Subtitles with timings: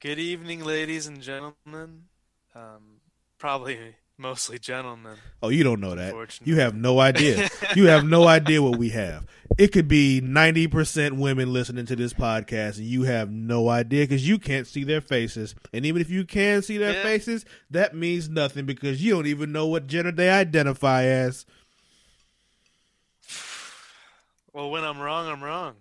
[0.00, 2.04] good evening, ladies and gentlemen.
[2.54, 3.00] Um,
[3.38, 5.16] probably mostly gentlemen.
[5.42, 6.14] Oh, you don't know that.
[6.44, 7.48] You have no idea.
[7.76, 9.26] you have no idea what we have.
[9.56, 14.28] It could be 90% women listening to this podcast, and you have no idea because
[14.28, 15.54] you can't see their faces.
[15.72, 17.02] And even if you can see their Yeah.
[17.02, 21.44] faces, that means nothing because you don't even know what gender they identify as.
[24.54, 25.74] Well, when I'm wrong, I'm wrong.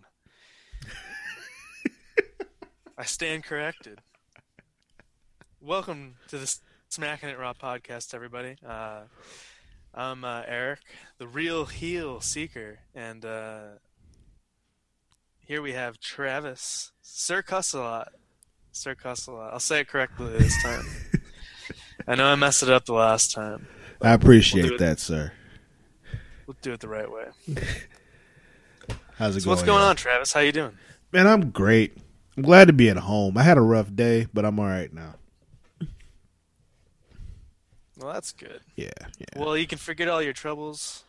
[2.98, 4.02] I stand corrected.
[5.68, 6.58] Welcome to the
[6.88, 8.56] Smacking It Raw podcast, everybody.
[8.66, 9.02] Uh,
[9.94, 10.80] I'm uh, Eric,
[11.18, 13.62] the real heel Siekr, and uh,
[15.46, 18.08] here we have Travis, Sir Cussalot.
[18.72, 19.52] Sir Cussalot.
[19.52, 20.86] I'll say it correctly this time.
[22.08, 23.68] I know I messed it up the last time.
[24.02, 25.34] I appreciate We'll that, sir.
[26.46, 27.26] We'll do it the right way.
[29.18, 29.52] How's it So going?
[29.58, 30.32] what's going on, Travis?
[30.32, 30.78] How you doing?
[31.12, 31.98] Man, I'm great.
[32.38, 33.38] I'm glad to be at home.
[33.38, 35.16] I had a rough day, but I'm all right now.
[37.98, 38.62] Well, that's good.
[38.76, 39.26] Yeah, yeah.
[39.36, 41.04] Well, you can forget all your troubles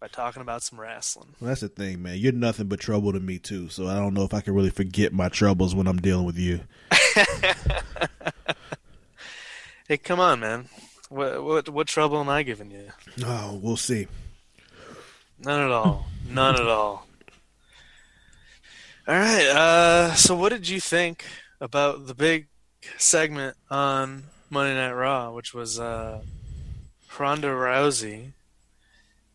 [0.00, 1.28] by talking about some wrestling.
[1.40, 2.18] Well, that's the thing, man.
[2.18, 3.68] You're nothing but trouble to me too.
[3.68, 6.38] So I don't know if I can really forget my troubles when I'm dealing with
[6.38, 6.60] you.
[9.92, 10.70] Hey, come on, man.
[11.10, 12.88] What what what trouble am I giving you?
[13.26, 14.06] Oh, we'll see.
[15.38, 16.06] None at all.
[16.30, 17.06] None at all.
[19.06, 19.46] All right.
[19.46, 21.26] Uh, so what did you think
[21.60, 22.46] about the big
[22.96, 24.22] segment on
[24.52, 26.20] Monday Night Raw, which was uh,
[27.18, 28.32] Ronda Rousey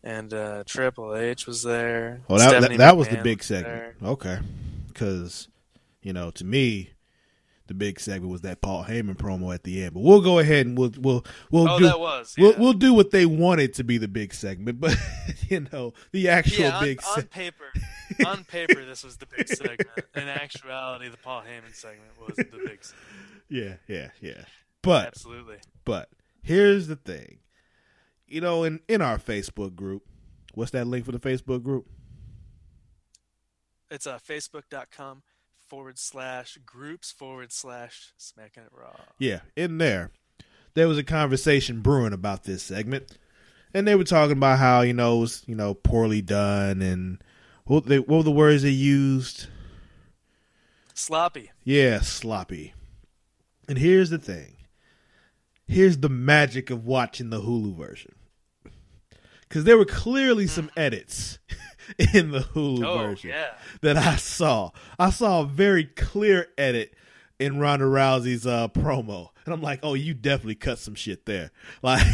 [0.02, 2.20] and uh, Triple H was there.
[2.28, 3.96] Well, that that, that was the big was segment.
[4.00, 4.10] there.
[4.10, 4.38] Okay,
[4.86, 5.48] because
[6.02, 6.90] you know, to me,
[7.66, 9.94] the big segment was that Paul Heyman promo at the end.
[9.94, 12.34] But we'll go ahead and we'll we'll we'll Oh, do that was.
[12.38, 14.80] we'll we'll do what they wanted to be the big segment.
[14.80, 14.96] But
[15.48, 17.72] you know, the actual yeah, on, big on se- paper,
[18.24, 19.88] on paper, this was the big segment.
[20.14, 23.08] In actuality, the Paul Heyman segment was the big segment.
[23.48, 24.44] yeah, yeah, yeah.
[24.82, 25.56] But Absolutely.
[25.84, 26.10] But
[26.42, 27.38] here's the thing.
[28.26, 30.02] You know, in, in our Facebook group,
[30.54, 31.86] what's that link for the Facebook group?
[33.90, 35.22] It's uh, facebook.com
[35.66, 38.96] forward slash groups forward slash smacking it raw.
[39.18, 40.10] Yeah, in there.
[40.74, 43.16] There was a conversation brewing about this segment.
[43.74, 47.22] And they were talking about how, you know, it was, you know, poorly done and
[47.64, 49.46] what, they, what were the words they used?
[50.94, 51.50] Sloppy.
[51.64, 52.74] Yeah, sloppy.
[53.68, 54.57] And here's the thing.
[55.68, 58.14] Here's the magic of watching the Hulu version.
[59.42, 61.38] Because there were clearly some edits
[62.14, 63.50] in the Hulu Oh, version yeah.
[63.82, 64.70] that I saw.
[64.98, 66.94] I saw a very clear edit
[67.38, 69.28] in Ronda Rousey's uh, promo.
[69.44, 71.50] And I'm like, oh, you definitely cut some shit there.
[71.82, 72.04] Like,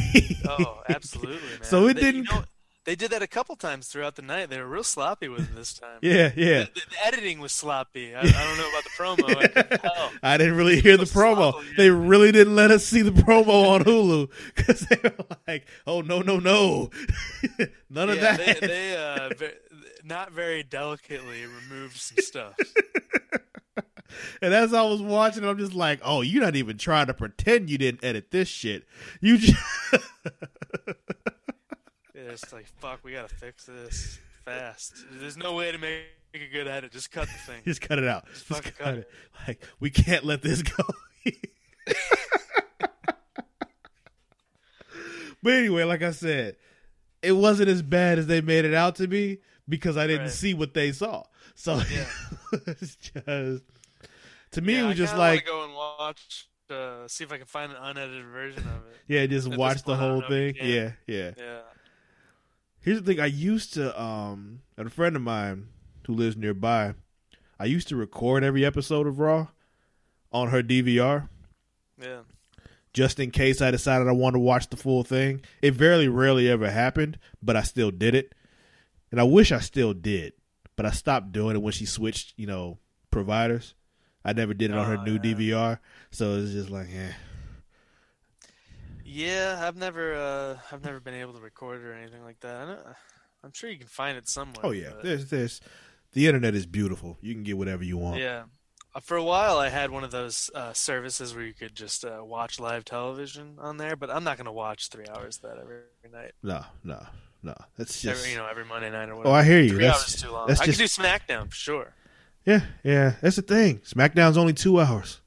[0.49, 1.59] Oh, absolutely, man.
[1.63, 2.45] So it They- didn't- know,
[2.84, 4.50] they did that a couple times throughout the night.
[4.50, 5.99] They were real sloppy with it this time.
[6.03, 6.61] yeah, yeah.
[6.61, 8.15] The, the, the editing was sloppy.
[8.15, 8.91] I, I don't know about the
[9.83, 10.11] promo.
[10.22, 10.33] I.
[10.34, 11.53] I didn't really hear the promo.
[11.53, 11.67] sloppy.
[11.77, 16.00] They really didn't let us see the promo on Hulu because they were like, "Oh
[16.03, 16.91] no, no, no,
[17.91, 19.53] none of that." they, they uh, ve-
[20.05, 22.55] not very delicately removed some stuff.
[24.43, 27.71] and as I was watching, I'm just like, "Oh, you're not even trying to pretend
[27.71, 28.84] you didn't edit this shit.
[29.21, 29.56] You just
[32.43, 34.95] It's like, fuck, we gotta fix this fast.
[35.12, 36.03] There's no way to make
[36.34, 36.93] a good edit.
[36.93, 37.62] Just cut the thing.
[37.65, 38.27] just cut it out.
[38.33, 38.99] Just, fucking cut, cut it.
[38.99, 39.09] it.
[39.49, 40.84] Like we can't let this go."
[45.43, 46.56] but anyway, like I said,
[47.23, 50.31] it wasn't as bad as they made it out to be because I didn't Right.
[50.31, 51.25] see what they saw.
[51.55, 52.06] So Yeah.
[52.67, 53.62] it's just
[54.53, 57.39] to me, Yeah, it I was just like, go and watch, uh, see if I
[57.39, 58.97] can find an unedited version of it.
[59.09, 60.55] yeah, just At watch the point, whole thing.
[60.61, 61.33] Yeah, yeah.
[61.37, 61.61] Yeah.
[62.84, 65.69] Here's the thing: I used to, um, and a friend of mine
[66.06, 66.95] who lives nearby,
[67.59, 69.49] I used to record every episode of Raw
[70.31, 71.28] on her DVR
[72.00, 72.21] Yeah.
[72.93, 75.41] just in case I decided I wanted to watch the full thing.
[75.62, 78.35] It very rarely ever happened, but I still did it,
[79.11, 80.35] and I wish I still did,
[80.76, 82.79] but I stopped doing it when she switched, you know,
[83.11, 83.75] providers.
[84.26, 85.19] I never did it on her Oh, new yeah.
[85.20, 85.79] DVR,
[86.11, 87.12] so it's just like, eh.
[89.14, 92.69] Yeah, I've never, uh, I've never been able to record it or anything like that.
[92.69, 92.76] I
[93.44, 94.64] I'm sure you can find it somewhere.
[94.64, 95.61] Oh yeah, but- there's there's
[96.12, 97.19] the internet is beautiful.
[97.20, 98.19] You can get whatever you want.
[98.20, 98.44] Yeah.
[98.94, 102.05] Uh, For a while, I had one of those uh, services where you could just
[102.05, 105.43] uh, watch live television on there, but I'm not going to watch three hours of
[105.43, 106.32] that every, every night.
[106.43, 107.05] No, no,
[107.43, 107.55] no.
[107.76, 109.34] That's just Every, you know, every Monday night or whatever.
[109.34, 109.38] Oh.
[109.38, 109.70] I hear you.
[109.70, 110.46] Three That's hours is too long.
[110.46, 111.93] that's I just could do SmackDown for sure.
[112.46, 113.14] yeah, yeah.
[113.20, 113.81] That's the thing.
[113.81, 115.20] SmackDown's only two hours,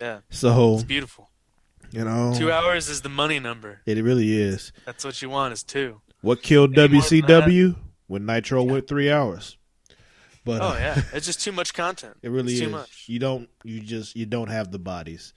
[0.00, 1.28] Yeah, so it's beautiful.
[1.94, 3.80] You know Two hours is the money number.
[3.86, 4.72] It really is.
[4.84, 6.00] That's what you want is two.
[6.20, 7.76] What killed Any WCW
[8.06, 9.56] when Nitro went three hours?
[10.44, 12.16] But Oh uh, yeah, it's just too much content.
[12.22, 12.66] it really it's is.
[12.66, 13.04] too much.
[13.06, 13.48] You don't.
[13.62, 14.16] You just.
[14.16, 15.32] You don't have the bodies,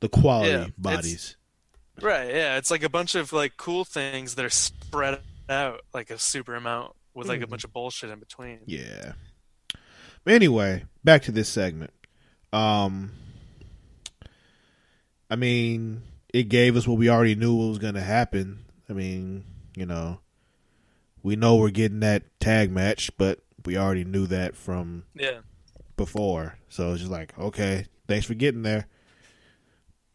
[0.00, 1.36] the quality Yeah, bodies.
[2.00, 2.28] Right?
[2.34, 5.20] Yeah, it's like a bunch of like cool things that are spread
[5.50, 7.50] out like a super amount with like a Mhm.
[7.50, 8.60] bunch of bullshit in between.
[8.66, 9.12] Yeah.
[10.26, 11.90] Anyway, back to this segment.
[12.52, 13.12] Um,
[15.30, 16.02] I mean,
[16.32, 18.64] it gave us what we already knew was going to happen.
[18.88, 19.44] I mean,
[19.76, 20.20] you know,
[21.22, 25.40] we know we're getting that tag match, but we already knew that from Yeah.
[25.96, 26.58] before.
[26.68, 28.86] So it's just like, okay, thanks for getting there.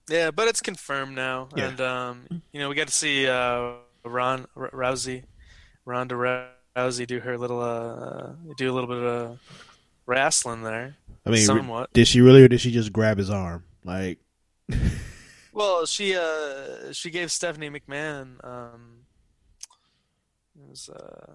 [0.09, 1.69] Yeah, but it's confirmed now, Yeah.
[1.69, 3.73] and um, you know we got to see uh,
[4.03, 5.23] Ron R- Rousey,
[5.85, 6.15] Ronda
[6.75, 9.39] Rousey do her little uh, do a little bit of
[10.05, 11.93] wrestling there, I mean, somewhat.
[11.93, 13.63] did she really, or did she just grab his arm?
[13.85, 14.19] Like,
[15.53, 19.05] Well, she uh she gave Stephanie McMahon um
[20.55, 21.33] it was uh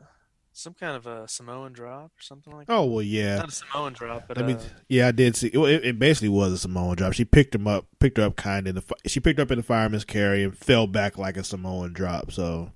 [0.59, 2.73] some kind of a Samoan drop or something like that.
[2.73, 3.37] oh well, yeah.
[3.37, 5.53] Not a Samoan drop, but I mean, uh, yeah, I did see.
[5.55, 7.13] Well, it, it basically was a Samoan drop.
[7.13, 9.09] She picked him up, picked her up kind of in the.
[9.09, 12.33] She picked her up in the fireman's carry and fell back like a Samoan drop.
[12.33, 12.73] So,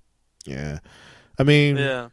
[0.47, 0.79] yeah,
[1.41, 2.11] I mean, yeah.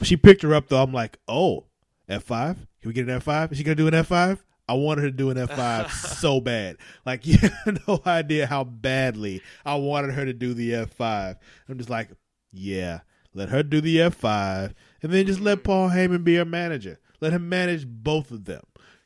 [0.00, 0.82] she picked her up though.
[0.82, 1.66] I'm like, oh,
[2.08, 2.56] F five.
[2.80, 3.52] Can we get an F five?
[3.52, 4.42] Is she gonna do an F five?
[4.68, 6.76] I wanted her to do an F five so bad.
[7.04, 11.36] Like you have no idea how badly I wanted her to do the F five.
[11.68, 12.10] I'm just like,
[12.52, 13.00] yeah,
[13.34, 16.98] let her do the F five, and then just let Paul Heyman be her manager.
[17.20, 18.62] Let him manage both of them.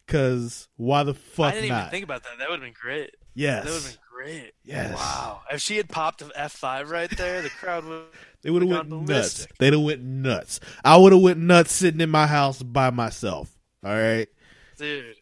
[0.07, 1.81] Cause why the fuck I didn't not?
[1.83, 2.39] even think about that.
[2.39, 3.15] That would have been great.
[3.35, 4.53] yes, That would have been great.
[4.65, 4.95] Yes.
[4.97, 5.43] Wow.
[5.53, 8.03] If she had popped an F5 right there, the crowd would
[8.43, 9.47] they would have went nuts.
[9.61, 10.59] They'd have went nuts.
[10.85, 13.57] I would have went nuts sitting in my house by myself.
[13.85, 14.27] All right.
[14.77, 15.15] dude.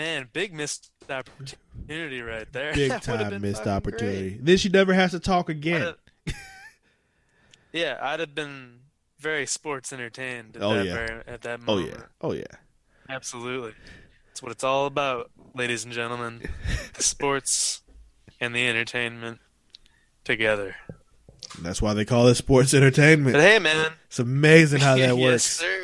[0.00, 2.72] Man, big missed opportunity right there.
[2.72, 4.30] big time missed opportunity.
[4.30, 4.44] great.
[4.46, 5.80] Then she never has to talk I'd again.
[5.82, 6.34] have-
[7.70, 8.78] yeah, I'd have been
[9.18, 10.94] very sports entertained at Oh, that yeah.
[10.94, 12.44] very, at that Oh yeah, oh yeah.
[13.10, 13.74] Absolutely.
[14.28, 16.48] That's what it's all about, ladies and gentlemen.
[16.94, 17.82] the sports
[18.40, 19.38] and the entertainment
[20.24, 20.76] together.
[21.60, 23.34] That's why they call it sports entertainment.
[23.34, 23.92] But hey, man.
[24.06, 25.44] It's amazing how that yes, works.
[25.44, 25.80] sir.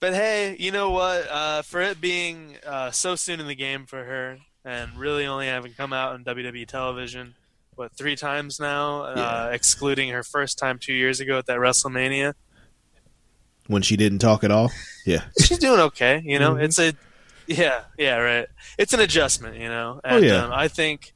[0.00, 1.28] But hey, you know what?
[1.30, 5.46] Uh, for it being uh, so soon in the game for her, and really only
[5.46, 7.34] having come out on WWE television,
[7.76, 12.34] what three times now, uh, excluding her first time two years ago at that WrestleMania.
[13.66, 14.72] When she didn't talk at all.
[15.06, 15.22] Yeah.
[15.40, 16.20] She's doing okay.
[16.24, 16.64] You know, Mhm.
[16.64, 16.92] it's a
[17.46, 18.46] yeah, yeah, right.
[18.78, 19.56] It's an adjustment.
[19.56, 20.44] You know, Oh, yeah.
[20.44, 21.12] um, I think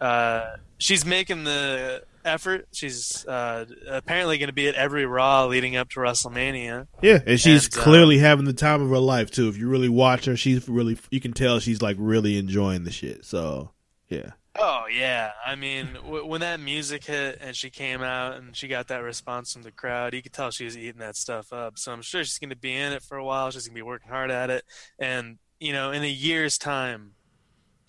[0.00, 2.68] uh, she's making the effort.
[2.72, 6.86] She's uh, apparently going to be at every Raw leading up to WrestleMania.
[7.02, 9.48] Yeah, and she's And, uh, clearly having the time of her life too.
[9.48, 12.92] If you really watch her, she's really you can tell she's like really enjoying the
[12.92, 13.24] shit.
[13.24, 13.70] So,
[14.08, 14.30] yeah.
[14.58, 18.68] Oh yeah, I mean, w- when that music hit and she came out and she
[18.68, 21.78] got that response from the crowd, you could tell she was eating that stuff up.
[21.78, 23.50] So I'm sure she's going to be in it for a while.
[23.50, 24.64] She's going to be working hard at it,
[24.98, 27.12] and you know, in a year's time,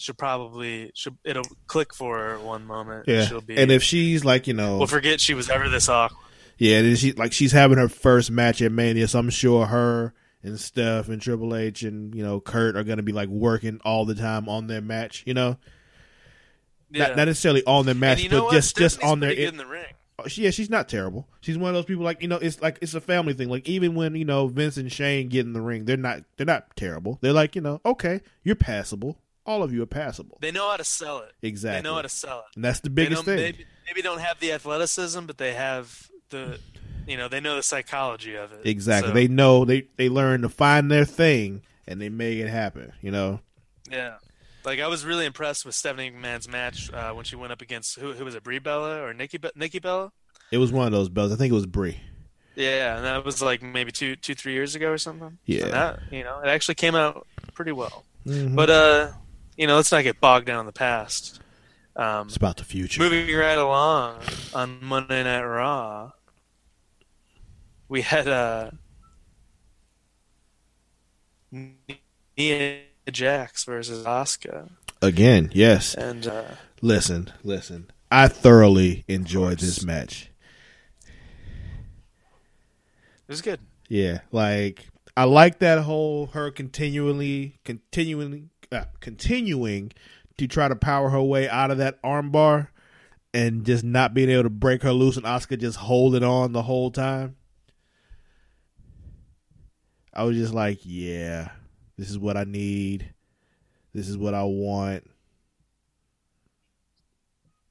[0.03, 3.07] she'll probably she'll, it'll click for her one moment.
[3.07, 3.25] Yeah.
[3.25, 3.57] she'll be.
[3.57, 6.19] And if she's like, you know, we'll forget she was ever this awkward.
[6.57, 10.13] Yeah, and she like she's having her first match at Mania, so I'm sure her
[10.43, 14.05] and Steph and Triple H and you know Kurt are gonna be like working all
[14.05, 15.23] the time on their match.
[15.25, 15.57] You know,
[16.91, 19.31] Yeah, not, not necessarily on their match, and you know but just just on their.
[19.31, 19.85] in the ring.
[20.19, 21.27] Oh, yeah, she's not terrible.
[21.41, 23.49] She's one of those people like you know it's like it's a family thing.
[23.49, 26.45] Like even when you know Vince and Shane get in the ring, they're not they're
[26.45, 27.17] not terrible.
[27.21, 29.17] They're like you know okay, you're passable.
[29.45, 30.37] All of you are passable.
[30.41, 31.33] They know how to sell it.
[31.41, 31.81] Exactly.
[31.81, 32.55] They know how to sell it.
[32.55, 33.43] and that's the biggest don't- thing.
[33.43, 36.59] Maybe, maybe don't have the athleticism, but they have the,
[37.07, 38.61] you know, they know the psychology of it.
[38.65, 39.09] Exactly.
[39.09, 42.93] So, They know they they learn to find their thing and they make it happen.
[43.01, 43.39] You know.
[43.91, 44.15] yeah.
[44.65, 47.99] Like I was really impressed with Stephanie McMahon's match uh, when she went up against
[47.99, 50.13] who, who was it, Brie Bella or Nikki Be- Nikki Bella?
[50.51, 51.33] It was one of those belts.
[51.33, 51.99] I think it was Brie.
[52.55, 55.37] Yeah, and that was like maybe two, two, three years ago or something.
[55.45, 55.63] Yeah.
[55.65, 58.05] And that you know, it actually came out pretty well.
[58.25, 58.55] Mhm.
[58.55, 59.11] But uh,
[59.57, 61.39] you know, let's not get bogged down in the past.
[61.95, 63.01] Um, It's about the future.
[63.01, 64.19] Moving right along
[64.53, 66.11] on Monday Night Raw,
[67.87, 68.71] we had uh,
[71.51, 72.79] Nia
[73.11, 74.69] Jax versus Asuka
[75.01, 75.93] Again, yes.
[75.93, 76.43] and uh,
[76.81, 77.91] Listen, listen.
[78.09, 80.29] I thoroughly enjoyed this match.
[81.05, 81.11] it
[83.27, 83.59] was good.
[83.89, 89.91] Yeah, like I like that whole her continually, continually, uh, continuing
[90.37, 92.69] to try to power her way out of that armbar,
[93.33, 96.63] and just not being able to break her loose, and Asuka just holding on the
[96.63, 97.35] whole time.
[100.13, 101.49] I was just like, yeah,
[101.97, 103.13] this is what I need.
[103.93, 105.09] This is what I want.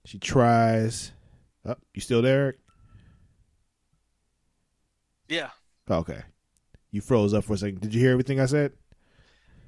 [0.05, 1.13] She tries.
[1.65, 2.57] Oh, you still there?
[5.29, 5.51] Yeah.
[5.89, 6.23] Okay.
[6.91, 7.81] You froze up for a second.
[7.81, 8.73] Did you hear everything I said?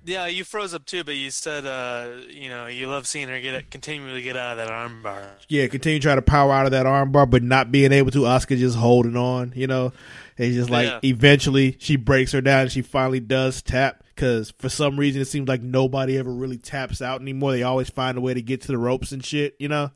[0.06, 3.40] Yeah, you froze up too, but you said uh, you know you love seeing her
[3.40, 5.24] get continually get out of that armbar.
[5.48, 8.20] Yeah, continue trying to power out of that armbar, but not being able to.
[8.20, 9.92] Asuka just holding on, you know.
[10.36, 11.00] It's just like Yeah.
[11.04, 15.26] eventually she breaks her down and she finally does tap because for some reason it
[15.26, 17.52] seems like nobody ever really taps out anymore.
[17.52, 19.90] They always find a way to get to the ropes and shit, you know.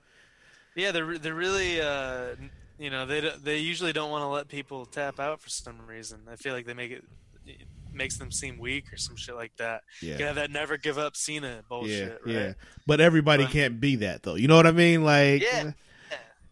[0.76, 2.36] Yeah, they're they're really uh,
[2.78, 6.20] you know they they usually don't want to let people tap out for some reason.
[6.30, 7.04] I feel like they make it
[7.98, 9.82] makes them seem weak or some shit like that.
[10.00, 10.16] Yeah.
[10.18, 12.46] You have that never give up Cena bullshit, yeah, right?
[12.46, 12.52] yeah.
[12.86, 14.36] But everybody But- can't be that though.
[14.36, 15.04] You know what I mean?
[15.04, 15.72] Like, Yeah.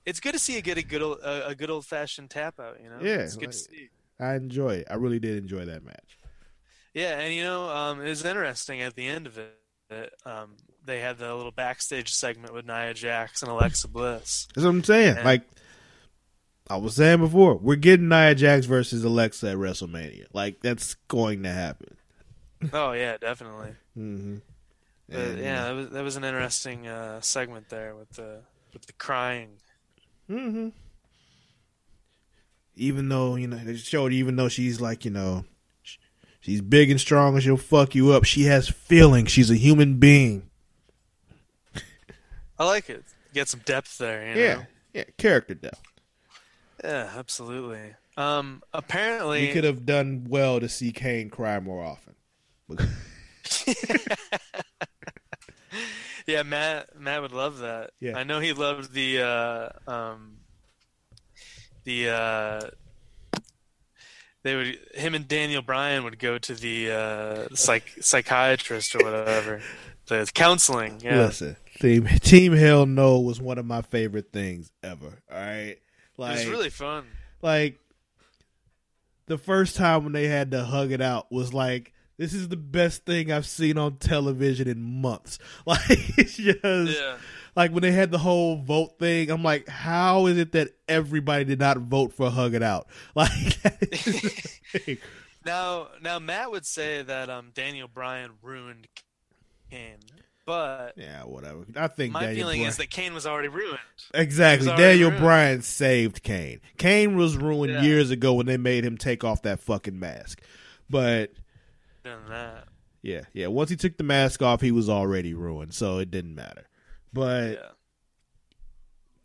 [0.05, 2.61] It's good to see a get a good old, a, a good old fashioned tap
[2.61, 2.77] out.
[2.81, 3.89] You know, Yeah, it's good like- to see.
[4.21, 4.87] I enjoy it.
[4.91, 6.19] I really did enjoy that match.
[6.95, 9.53] Yeah, and you know, um, it was interesting at the end of it.
[9.91, 14.47] That, um, they had the little backstage segment with Nia Jax and Alexa Bliss.
[14.55, 15.17] That's what I'm saying.
[15.17, 15.43] And- like
[16.69, 20.27] I was saying before, we're getting Nia Jax versus Alexa at WrestleMania.
[20.33, 21.97] Like that's going to happen.
[22.73, 23.75] oh yeah, definitely.
[23.97, 24.37] Mm-hmm.
[25.09, 28.41] But, yeah, that was that was an interesting uh, segment there with the
[28.73, 29.51] with the crying.
[30.29, 30.71] Mm-hmm.
[32.75, 35.45] Even though you know they showed, even though she's like you know,
[36.41, 38.25] she's big and strong and she'll fuck you up.
[38.25, 39.31] She has feelings.
[39.31, 40.51] She's a human being.
[42.59, 43.05] I like it.
[43.35, 44.27] Get some depth there.
[44.35, 44.67] You Yeah, know?
[44.95, 45.05] yeah.
[45.19, 45.81] Character depth.
[46.83, 47.95] Yeah, absolutely.
[48.17, 52.15] Um, apparently, We could have done well to see Kane cry more often.
[56.27, 57.91] yeah, Matt Matt would love that.
[58.01, 58.17] Yeah.
[58.17, 60.39] I know he loved the uh, um,
[61.85, 62.61] the uh,
[64.43, 69.61] they would him and Daniel Bryan would go to the uh, psych psychiatrist or whatever,
[70.07, 71.01] the counseling.
[71.03, 75.23] Yeah, Listen, team Team Hell No was one of my favorite things ever.
[75.31, 75.77] All right,
[76.17, 77.05] like was really fun.
[77.43, 77.79] like
[79.27, 82.57] the first time when they had to hug it out was like this is the
[82.57, 85.39] best thing I've seen on television in months.
[85.67, 87.17] Like it's just Yeah.
[87.55, 91.45] like when they had the whole vote thing, I'm like, how is it that everybody
[91.45, 92.87] did not vote for hug it out?
[93.15, 94.99] Like that is the thing.
[95.45, 98.87] Now, now Matt would say that um, Daniel Bryan ruined
[99.71, 99.99] Kane,
[100.47, 101.65] but yeah, whatever.
[101.77, 103.79] I think my Daniel feeling Bryan- is that Kane was already ruined.
[104.15, 104.69] Exactly.
[104.69, 105.23] Already Daniel ruined.
[105.25, 106.61] Bryan saved Kane.
[106.79, 107.83] Kane was ruined Yeah.
[107.83, 110.41] years ago when they made him take off that fucking mask.
[110.89, 111.33] But
[112.05, 112.69] Than that,
[113.03, 113.49] yeah, yeah.
[113.49, 116.67] Once he took the mask off, he was already ruined, so it didn't matter.
[117.13, 117.75] But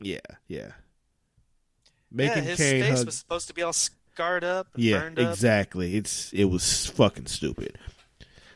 [0.02, 0.18] yeah.
[0.18, 0.72] yeah, yeah.
[2.12, 3.06] yeah, his Kane face hug.
[3.06, 5.30] was supposed to be all scarred up, and yeah, burned up.
[5.30, 5.96] exactly.
[5.96, 7.78] It's it was fucking stupid.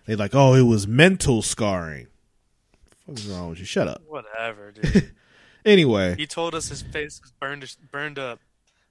[0.08, 2.08] They like, oh, it was mental scarring.
[3.06, 3.66] What's wrong with you?
[3.66, 4.02] Shut up.
[4.08, 5.12] Whatever, dude.
[5.66, 8.40] Anyway, he told us his face was burned burned up.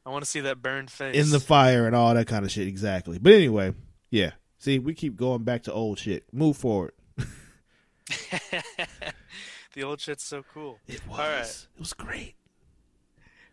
[0.05, 1.15] I want to see that burned face.
[1.15, 2.67] in the fire and all that kind of shit.
[2.67, 3.19] Exactly.
[3.19, 3.75] But anyway,
[4.11, 4.33] yeah.
[4.59, 6.25] See, we keep going back to old shit.
[6.33, 6.93] Move forward.
[9.75, 10.79] the old shit's so cool.
[10.89, 11.19] It was.
[11.19, 11.67] Right.
[11.77, 12.35] It was great.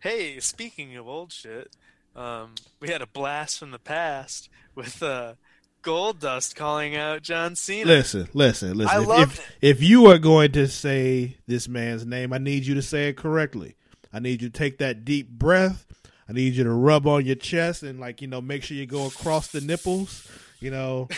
[0.00, 1.76] Hey, speaking of old shit,
[2.16, 5.34] um, we had a blast from the past with uh,
[5.82, 7.86] Goldust calling out John Cena.
[7.86, 8.96] Listen, listen, listen.
[8.96, 12.64] I if, loved if, if you are going to say this man's name, I need
[12.64, 13.76] you to say it correctly.
[14.12, 15.86] I need you to take that deep breath.
[16.28, 18.86] I need you to rub on your chest and like you know make sure you
[18.86, 20.28] go across the nipples.
[20.60, 21.08] You know,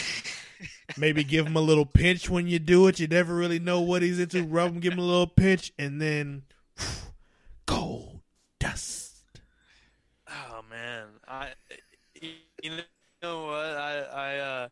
[0.97, 2.99] maybe give him a little pinch when you do it.
[2.99, 4.42] You never really know what he's into.
[4.44, 6.44] Rub him, give him a little pinch, and then
[7.66, 8.21] gold
[8.59, 9.12] dust.
[10.28, 11.50] Oh man, I
[12.21, 12.83] you know
[13.25, 13.76] what?
[13.76, 14.69] I I uh,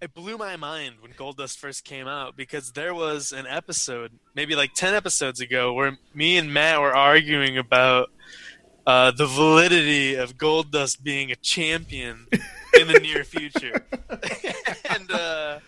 [0.00, 4.54] it blew my mind when Goldust first came out because there was an episode maybe
[4.54, 8.10] like ten episodes ago where me and Matt were arguing about
[8.86, 12.26] uh, the validity of Goldust being a champion
[12.78, 13.84] in the near future,
[14.90, 15.58] and uh,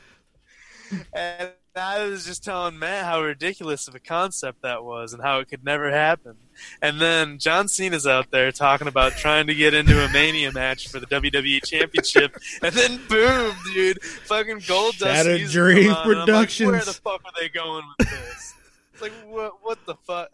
[1.12, 5.38] and I was just telling Matt how ridiculous of a concept that was and how
[5.38, 6.36] it could never happen.
[6.82, 10.88] And then John Cena's out there talking about trying to get into a Mania match
[10.88, 14.98] for the WWE Championship, and then boom, dude, fucking Goldust.
[14.98, 16.70] Shattered music Dreams come on, and like, Productions.
[16.70, 18.54] Where the fuck are they going with this?
[18.92, 19.54] It's like what?
[19.62, 20.28] What the fuck?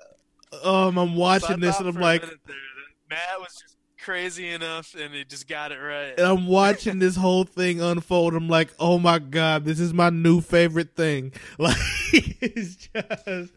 [0.65, 3.76] Um, I'm So watching this and I'm like, minute there that Matt was just
[4.07, 6.15] crazy enough, and he just got it right.
[6.17, 8.35] and I'm watching this whole thing unfold.
[8.35, 11.33] I'm like, oh my god, this is my new favorite thing.
[11.59, 11.77] Like,
[12.13, 13.53] it's just,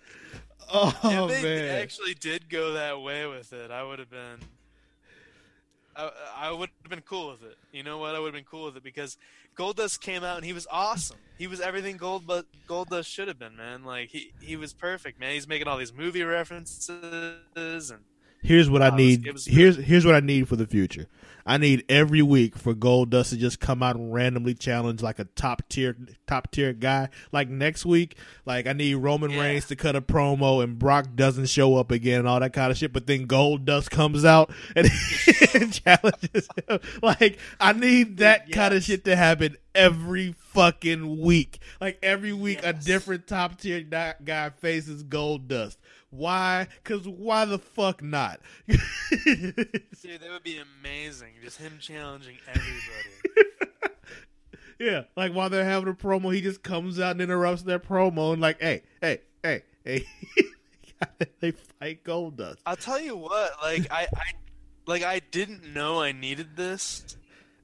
[0.74, 4.40] oh if they man, actually did go that way with it, I would have been.
[5.96, 7.58] I, I would have been cool with it.
[7.72, 8.16] You know what?
[8.16, 9.18] I would have been cool with it because
[9.56, 11.18] Goldust came out and he was awesome.
[11.38, 13.84] He was everything Gold but Goldust should have been, man.
[13.84, 15.34] Like he he was perfect, man.
[15.34, 16.90] He's making all these movie references
[17.92, 18.00] and
[18.42, 19.32] Here's what I was- need.
[19.34, 21.08] was here's here's what I need for the future.
[21.46, 25.24] I need every week for Goldust to just come out and randomly challenge like a
[25.24, 25.96] top tier
[26.28, 27.10] top tier guy.
[27.32, 29.42] Like next week, like I need Roman Yeah.
[29.42, 32.72] Reigns to cut a promo and Brock doesn't show up again and all that kind
[32.72, 32.94] of shit.
[32.94, 34.90] But then Goldust comes out and
[35.74, 36.80] challenges him.
[37.02, 41.60] Like I need that kind of shit to happen every fucking week.
[41.82, 45.78] Like every week, a different top tier guy faces Goldust.
[46.12, 46.68] Why?
[46.84, 48.40] Because why the fuck not?
[48.68, 48.80] Dude,
[49.26, 51.34] that would be amazing.
[51.44, 53.50] Just him challenging everybody.
[54.80, 58.34] yeah, like while they're having a promo, he just comes out and interrupts their promo
[58.34, 60.06] and like, hey, hey, hey, hey.
[61.40, 64.32] they fight Goldust I'll tell you what, like I, I
[64.86, 67.16] like I didn't know I needed this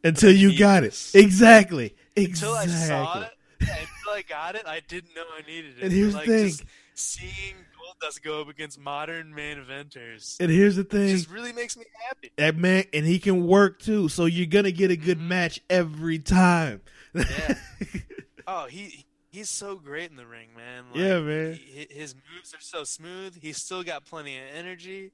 [0.06, 0.88] until you got it.
[0.88, 1.16] Yes.
[1.16, 1.96] Exactly.
[2.16, 3.32] until I saw it.
[3.60, 5.84] Until I got it, I didn't know I needed it.
[5.84, 6.48] And here's the like, thing.
[6.50, 6.64] Just
[8.02, 11.10] seeing Goldust go up against modern main eventers And here's the thing.
[11.10, 12.32] just really makes me happy.
[12.38, 15.28] that man, and he can work too, so you're gonna get a good Mhm.
[15.28, 16.82] match every time.
[17.14, 17.58] Yeah.
[18.48, 20.84] Oh, he he's so great in the ring, man.
[20.92, 21.56] Like, Yeah, man.
[21.56, 23.36] he- his moves are so smooth.
[23.42, 25.12] He's still got plenty of energy.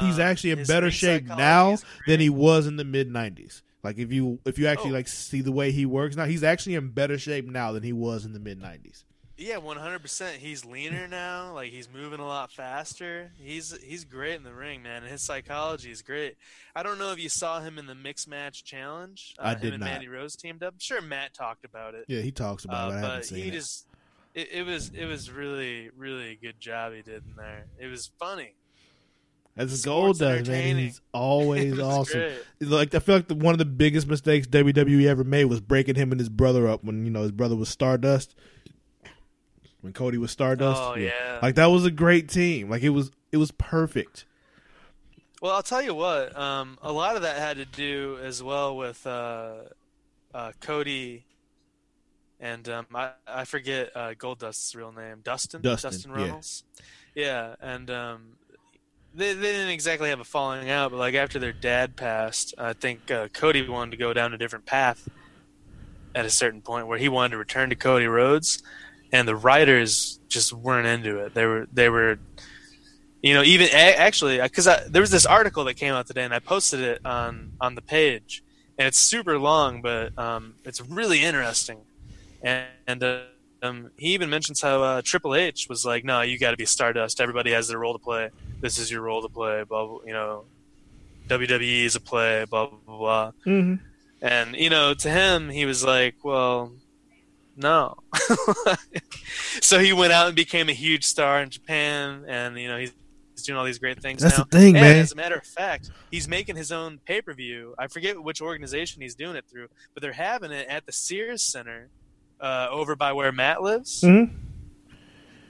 [0.00, 3.62] He's Um, actually in better shape now than he was in the mid '90s.
[3.84, 4.94] Like if you if you actually Oh.
[4.94, 7.92] like see the way he works now, he's actually in better shape now than he
[7.92, 9.04] was in the mid '90s.
[9.40, 10.38] Yeah, one hundred percent.
[10.38, 11.52] He's leaner now.
[11.54, 13.30] Like he's moving a lot faster.
[13.38, 15.02] He's he's great in the ring, man.
[15.04, 16.34] And his psychology is great.
[16.74, 19.36] I don't know if you saw him in the mixed match challenge.
[19.38, 19.86] Uh, I him did and not.
[19.90, 20.74] Mandy Rose teamed up.
[20.74, 22.06] I'm sure Matt talked about it.
[22.08, 22.96] Yeah, he talks about Uh, it.
[22.96, 23.52] I haven't but he it.
[23.52, 23.86] just
[24.34, 27.66] it, it was it was really really good job he did in there.
[27.78, 28.54] It was funny.
[29.56, 32.20] As Gold does, man, he's always awesome.
[32.20, 32.42] great.
[32.70, 35.96] Like I feel like the, one of the biggest mistakes WWE ever made was breaking
[35.96, 38.36] him and his brother up when you know his brother was Stardust.
[39.80, 41.38] When Cody was Stardust, Oh yeah.
[41.40, 42.68] like that was a great team.
[42.68, 44.24] Like it was, it was perfect.
[45.40, 46.36] Well, I'll tell you what.
[46.36, 49.54] Um, a lot of that had to do as well with uh,
[50.34, 51.24] uh, Cody,
[52.40, 55.60] and um, I I forget uh, Goldust's real name, Dustin.
[55.62, 56.16] Dustin, yeah.
[56.16, 56.64] Runnels.
[57.14, 58.22] Yeah, and um,
[59.14, 62.72] they they didn't exactly have a falling out, but like after their dad passed, I
[62.72, 65.08] think uh, Cody wanted to go down a different path
[66.16, 68.60] at a certain point where he wanted to return to Cody Rhodes,
[69.12, 71.34] and the writers just weren't into it.
[71.34, 72.18] They were they were
[73.22, 76.38] you know even actually because there was this article that came out today and i
[76.38, 78.42] posted it on on the page
[78.78, 81.78] and it's super long but um, it's really interesting
[82.42, 83.20] and, and uh,
[83.60, 86.64] um, he even mentions how uh, triple h was like no you got to be
[86.64, 89.98] stardust everybody has their role to play this is your role to play blah, blah
[90.06, 90.44] you know
[91.26, 93.32] wwe is a play blah blah blah, blah.
[93.44, 93.84] Mm-hmm.
[94.20, 96.72] And you know, to him, he was like, "Well,
[97.58, 97.96] no."
[99.60, 102.92] so he went out and became a huge star in Japan, and you know, he's,
[103.34, 104.44] he's doing all these great things That's now.
[104.44, 104.96] the thing, and man.
[104.96, 107.74] As a matter of fact, he's making his own pay per view.
[107.78, 111.42] I forget which organization he's doing it through, but they're having it at the Sears
[111.42, 111.88] Center
[112.40, 114.34] uh, over by where Matt lives, Mm-hmm.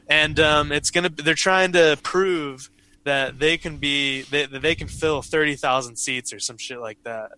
[0.09, 1.09] and um, it's gonna.
[1.11, 2.71] They're trying to prove
[3.05, 6.79] that they can be they, that they can fill thirty thousand seats or some shit
[6.81, 7.33] like that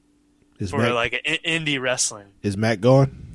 [0.58, 2.26] Is for Matt, like indie wrestling.
[2.42, 3.26] is Matt going?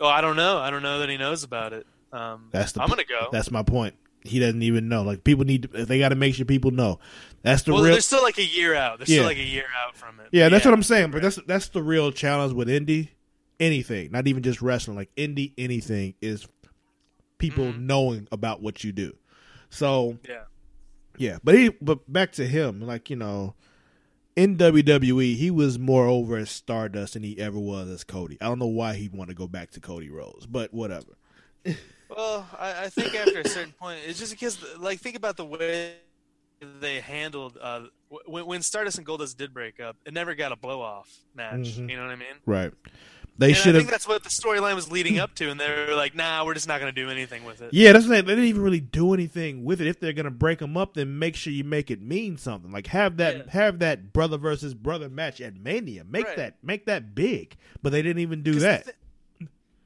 [0.00, 0.58] Oh, I don't know.
[0.58, 1.86] I don't know that he knows about it.
[2.12, 3.28] Um, That's the I'm gonna go.
[3.32, 3.94] That's my point.
[4.22, 5.02] He doesn't even know.
[5.02, 6.98] Like people need, to, they got to make sure people know.
[7.42, 7.92] That's the well, real.
[7.92, 8.98] they're still like a year out.
[8.98, 9.16] They're Yeah.
[9.18, 10.28] still like a year out from it.
[10.32, 11.10] Yeah, that's what I'm saying.
[11.12, 13.08] But that's that's the real challenge with indie.
[13.60, 16.46] Anything, not even just wrestling, like indie anything is
[17.38, 17.80] people Mhm.
[17.80, 19.16] knowing about what you do.
[19.68, 20.42] So Yeah.
[21.16, 23.54] yeah, but he but back to him, like you know,
[24.38, 28.38] in WWE he was more over as Stardust than he ever was as Cody.
[28.40, 31.18] I don't know why he'd want to go back to Cody Rhodes, but whatever.
[32.08, 35.44] Well, I, I think after a certain point, it's just because, like, think about the
[35.44, 35.96] way
[36.80, 37.82] they handled uh,
[38.26, 39.96] when, when Stardust and Goldust did break up.
[40.06, 41.76] It never got a blow off match.
[41.76, 41.90] Mhm.
[41.90, 42.34] You know what I mean?
[42.46, 42.72] Right?
[43.38, 43.90] They I should think have.
[43.92, 46.66] that's what the storyline was leading up to, and they were like, "Nah, we're just
[46.66, 48.80] not going to do anything with it." Yeah, that's what they they didn't even really
[48.80, 49.86] do anything with it.
[49.86, 52.72] If they're gonna break them up, then make sure you make it mean something.
[52.72, 53.42] Like have that Yeah.
[53.52, 56.02] have that brother versus brother match at Mania.
[56.04, 56.36] Make Right.
[56.36, 57.56] that make that big.
[57.80, 58.86] But they didn't even do that.
[58.86, 58.92] The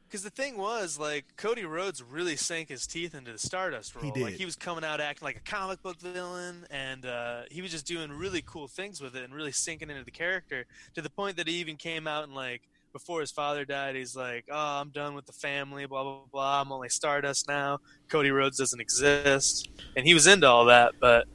[0.08, 4.04] because the thing was, like, Cody Rhodes really sank his teeth into the Stardust role.
[4.04, 4.22] He did.
[4.22, 7.70] Like, he was coming out acting like a comic book villain, and uh, he was
[7.70, 11.08] just doing really cool things with it and really sinking into the character to the
[11.08, 12.60] point that he even came out and, like,
[12.92, 16.60] before his father died, he's like, "Oh, I'm done with the family, blah blah blah.
[16.60, 17.78] I'm only Stardust now.
[18.08, 21.26] Cody Rhodes doesn't exist." And he was into all that, but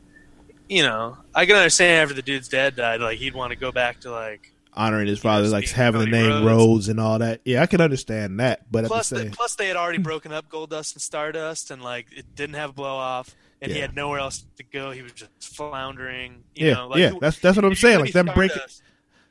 [0.69, 3.71] you know, I can understand after the dude's dad died, like he'd want to go
[3.71, 6.45] back to like honoring his father, like having the name Rhodes.
[6.45, 7.41] Rhodes and all that.
[7.45, 10.49] Yeah, I can understand that, but Plus, the the, plus they had already broken up
[10.49, 14.19] Goldust and Stardust, and like it didn't have a blow off, and he had nowhere
[14.19, 14.91] else to go.
[14.91, 16.43] He was just floundering.
[16.55, 17.99] You yeah, know, like, yeah, that's that's what I'm saying.
[17.99, 18.61] Like them breaking.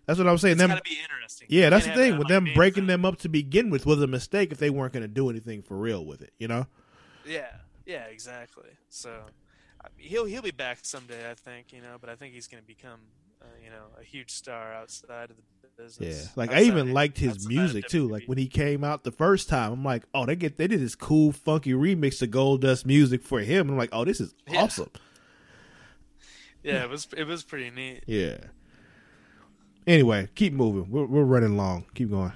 [0.07, 0.53] That's what I'm saying.
[0.53, 1.49] It's Them got to be interesting.
[1.51, 2.87] Yeah, that's the thing that, with them breaking thing.
[2.87, 5.63] them up to begin with was a mistake if they weren't going to do anything
[5.63, 6.33] for real with it.
[6.39, 6.67] You know?
[7.27, 7.51] Yeah,
[7.87, 8.71] yeah, exactly.
[8.89, 9.11] So
[9.85, 11.73] I mean, he'll he'll be back someday, I think.
[11.73, 13.01] You know, but I think he's going to become,
[13.43, 15.43] uh, you know, a huge star outside of the
[15.83, 16.25] business.
[16.25, 16.31] Yeah.
[16.37, 18.09] Like I even liked his music too.
[18.09, 20.81] Like when he came out the first time, I'm like, oh, they get they did
[20.81, 23.69] this cool funky remix of Goldust music for him.
[23.71, 24.63] I'm like, oh, this is Yeah.
[24.63, 24.91] awesome.
[26.63, 28.05] yeah, it was it was pretty neat.
[28.07, 28.37] Yeah.
[29.87, 30.91] Anyway, keep moving.
[30.91, 31.85] We're we're running long.
[31.95, 32.33] Keep going.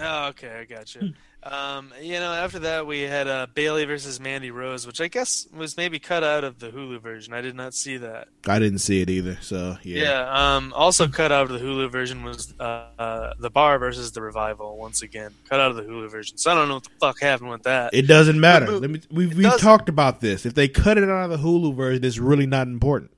[0.00, 1.12] Oh, okay, I got you.
[1.42, 5.46] Um, you know, after that we had uh, Bayley versus Mandy Rose, which I guess
[5.56, 7.32] was maybe cut out of the Hulu version.
[7.32, 8.28] I did not see that.
[8.46, 9.38] I didn't see it either.
[9.40, 10.02] So yeah.
[10.02, 10.56] Yeah.
[10.56, 14.20] um, also cut out of the Hulu version was uh, uh, the Bar versus the
[14.20, 14.76] Revival.
[14.76, 16.36] Once again, cut out of the Hulu version.
[16.36, 17.94] So I don't know what the fuck happened with that.
[17.94, 18.70] It doesn't matter.
[18.70, 19.00] Let me.
[19.10, 20.44] We we talked about this.
[20.44, 23.12] If they cut it out of the Hulu version, it's really not important.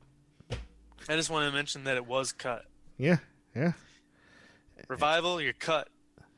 [1.09, 2.67] I just want to mention that it was cut.
[2.99, 3.17] Yeah.
[3.55, 3.73] Yeah.
[4.89, 5.89] Revival, you're cut.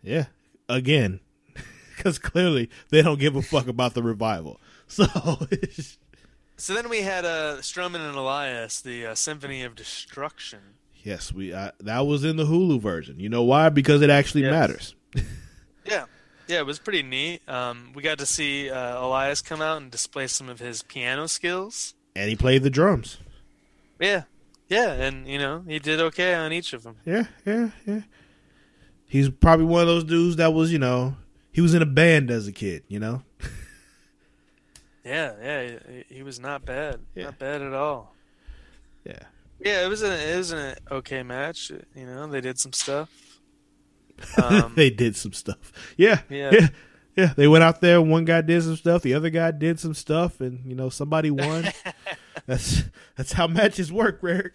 [0.02, 0.26] Yeah.
[0.68, 1.20] Again,
[1.96, 4.60] because clearly they don't give a fuck about the revival.
[4.86, 5.06] So
[6.56, 10.60] So then we had uh, Strowman and Elias, the uh, Symphony of Destruction.
[11.02, 13.18] yes, we uh, that was in the Hulu version.
[13.18, 13.70] You know why?
[13.70, 14.50] Because it actually Yes.
[14.52, 14.94] matters.
[15.86, 16.04] Yeah,
[16.48, 17.46] yeah, it was pretty neat.
[17.48, 21.26] Um, we got to see uh, Elias come out and display some of his piano
[21.28, 21.94] skills.
[22.16, 23.18] And he played the drums.
[24.00, 24.22] Yeah,
[24.68, 26.96] yeah, and you know he did okay on each of them.
[27.04, 28.00] Yeah, yeah, yeah.
[29.06, 31.16] He's probably one of those dudes that was, you know,
[31.52, 32.82] he was in a band as a kid.
[32.88, 33.22] You know.
[35.04, 37.24] Yeah, yeah, he, he was not bad, Yeah.
[37.24, 38.14] not bad at all.
[39.04, 39.18] Yeah.
[39.60, 41.70] Yeah, it was an it was an okay match.
[41.94, 43.10] You know, they did some stuff.
[44.42, 45.72] Um, they did some stuff.
[45.96, 46.50] Yeah, Yeah.
[46.52, 46.68] yeah,
[47.16, 47.32] yeah.
[47.36, 48.00] They went out there.
[48.02, 49.02] One guy did some stuff.
[49.02, 51.68] The other guy did some stuff, and you know somebody won.
[52.46, 52.84] that's
[53.16, 54.52] that's how matches work, Rick.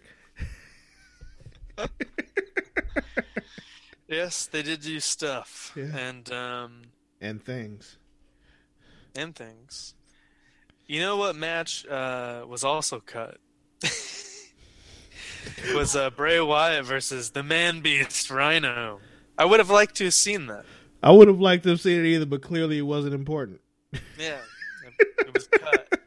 [4.08, 5.96] yes, they did do stuff, Yeah.
[5.96, 6.82] and um,
[7.22, 7.98] And things.
[9.16, 9.94] and things.
[10.88, 13.38] You know what match uh, was also cut?
[15.66, 19.00] It was uh, Bray Wyatt versus the Man Beast Rhyno.
[19.38, 20.66] I would have liked to have seen that.
[21.02, 23.62] I would have liked to have seen it either, but clearly it wasn't important.
[24.20, 24.38] Yeah,
[25.00, 26.00] it, was cut.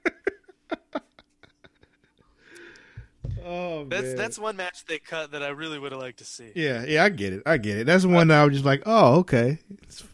[3.44, 4.16] Oh That's man.
[4.16, 6.52] that's one match they cut that I really would have liked to see.
[6.54, 7.04] yeah, yeah.
[7.04, 7.42] I get it.
[7.44, 7.86] I get it.
[7.86, 9.58] That's one that I was just like, oh, okay.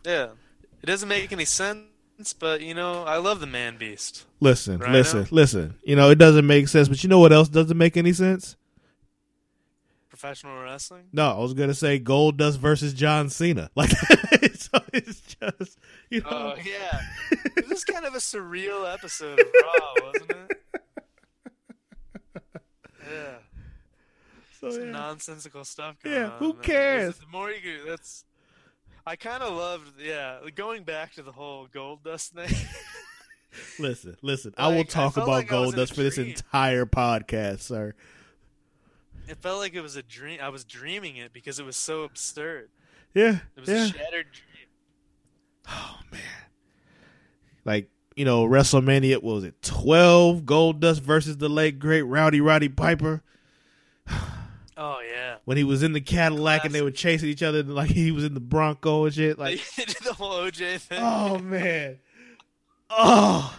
[0.04, 0.28] Yeah,
[0.82, 4.24] it doesn't make any sense, but you know, I love the Man Beast.
[4.40, 4.92] Listen, Rhyno?
[4.92, 5.74] listen, listen.
[5.82, 8.56] You know, it doesn't make sense, but you know what else doesn't make any sense?
[10.08, 11.04] Professional wrestling.
[11.12, 13.70] No, I was gonna say Goldust versus John Cena.
[13.76, 13.90] Like,
[14.74, 15.78] so it's just
[16.10, 16.28] you know.
[16.30, 17.00] Oh yeah,
[17.56, 20.60] it was kind of a surreal episode of Raw, wasn't it?
[23.10, 23.36] Yeah.
[24.60, 24.90] so, some yeah.
[24.90, 26.38] nonsensical stuff going Yeah, on.
[26.38, 27.16] who cares?
[27.18, 28.24] The more you go, that's.
[29.06, 32.54] I kind of loved, yeah, going back to the whole Goldust thing.
[33.78, 34.52] Listen, listen.
[34.58, 37.94] I will Like, I talk about like Goldust for this entire podcast, sir.
[39.26, 40.38] it felt like it was a dream.
[40.42, 42.68] I was dreaming it because it was so absurd.
[43.14, 43.84] Yeah, It was yeah.
[43.84, 44.47] a shattered dream.
[45.68, 46.20] Oh man,
[47.64, 50.42] like you know, WrestleMania what was it twelve?
[50.42, 53.22] Goldust versus the late great Rowdy Roddy Piper
[54.80, 55.36] Oh yeah.
[55.44, 58.24] when he was in the Cadillac and they were chasing each other like he was
[58.24, 59.36] in the Bronco and shit.
[59.38, 61.00] Like, the whole OJ thing.
[61.02, 61.98] oh man,
[62.90, 63.56] oh.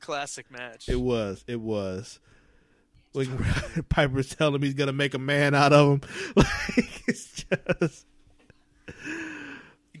[0.00, 0.88] Classic match.
[0.88, 1.44] It was.
[1.46, 2.18] It was.
[3.12, 3.28] When
[3.88, 6.00] Piper's telling him he's gonna make a man out of him,
[6.36, 8.06] like it's just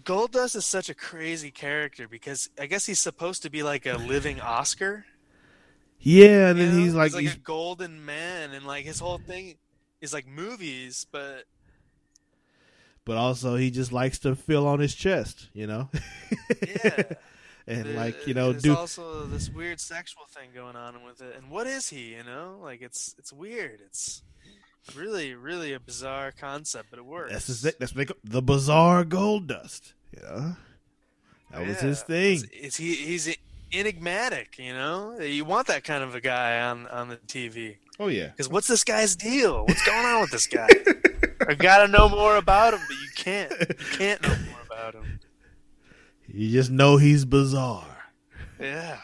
[0.02, 3.94] Goldust is such a crazy character because I guess he's supposed to be like a
[3.96, 5.04] living Oscar.
[6.00, 6.48] yeah.
[6.50, 6.82] And you then know?
[6.84, 9.56] he's like, like he's, a golden man, and like his whole thing
[10.00, 11.44] is like movies, but
[13.04, 15.88] but also he just likes to feel on his chest, you know.
[16.66, 17.02] yeah.
[17.66, 21.20] and There- like you know, there's do also this weird sexual thing going on with
[21.20, 21.34] it.
[21.36, 22.14] And what is he?
[22.14, 23.80] You know, like it's it's weird.
[23.84, 24.22] It's
[24.96, 27.32] really really a bizarre concept, but it works.
[27.32, 29.92] that's his, that's make the bizarre Goldust.
[30.16, 30.56] You know,
[31.50, 32.34] that was his thing.
[32.34, 33.36] It's, it's he he's
[33.72, 34.58] enigmatic.
[34.58, 37.76] You know, you want that kind of a guy on on the TV.
[38.00, 39.64] Oh yeah, Because what's this guy's deal?
[39.66, 40.68] What's going on with this guy?
[41.48, 43.52] I gotta know more about him, but you can't.
[43.60, 45.20] You can't know more about him.
[46.26, 48.04] you just know he's bizarre.
[48.60, 48.98] Yeah.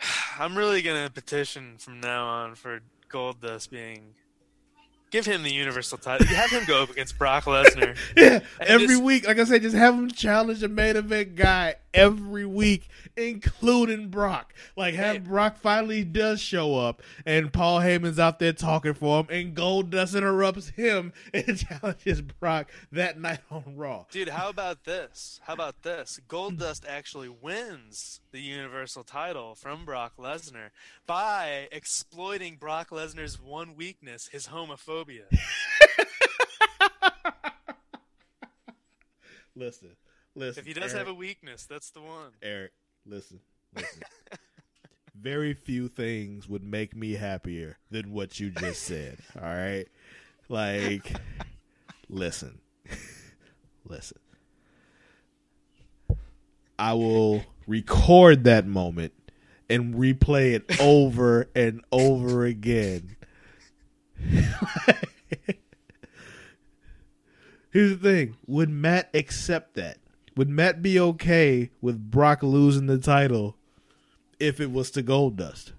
[0.38, 4.14] I'm really gonna petition from now on for Goldust being
[5.10, 6.26] Give him the Universal title.
[6.26, 7.96] Have him go up against Brock Lesnar.
[8.16, 11.76] Yeah, every just- week, like I said, just have him challenge a main event guy
[11.98, 14.54] every week, including Brock.
[14.76, 19.26] Like, have Brock finally does show up, and Paul Heyman's out there talking for him,
[19.30, 24.06] and Goldust interrupts him and challenges Brock that night on Raw.
[24.10, 25.40] Dude, how about this?
[25.44, 26.20] How about this?
[26.28, 30.70] Goldust actually wins the Universal title from Brock Lesnar
[31.06, 35.24] by exploiting Brock Lesnar's one weakness, his homophobia.
[39.56, 39.96] Listen,
[40.38, 40.60] listen.
[40.60, 42.32] If he does Eric, have a weakness, that's the one.
[42.42, 42.72] Eric,
[43.04, 43.40] listen,
[43.74, 44.02] listen.
[45.14, 49.18] Very few things would make me happier than what you just said.
[49.36, 49.86] All right,
[50.48, 51.12] like,
[52.08, 52.60] listen,
[53.84, 54.18] listen.
[56.78, 59.12] I will record that moment
[59.68, 63.16] and replay it over and over again.
[67.70, 69.98] Here's the thing: Would Matt accept that?
[70.38, 73.56] Would Matt be okay with Brock losing the title
[74.38, 75.72] if it was to Goldust?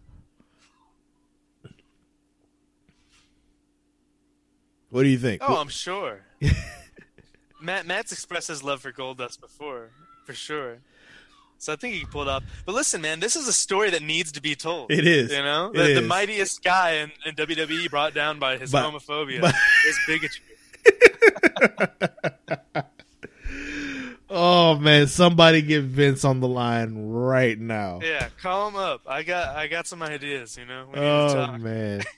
[4.90, 5.42] What do you think?
[5.48, 6.26] Oh, I'm sure.
[7.62, 9.92] Matt Matt's expressed his love for Goldust before,
[10.26, 10.80] for sure.
[11.58, 12.44] So I think he pulled off.
[12.66, 14.92] But listen, man, this is a story that needs to be told.
[14.92, 15.32] It is.
[15.32, 19.40] You know, the, the mightiest guy in, in WWE brought down by his But- homophobia,
[19.40, 20.42] but- his bigotry.
[24.30, 28.00] oh man, somebody get Vince on the line right now.
[28.04, 29.02] Yeah, call him up.
[29.08, 30.58] I got I got some ideas.
[30.58, 32.02] You know, we need to Oh man,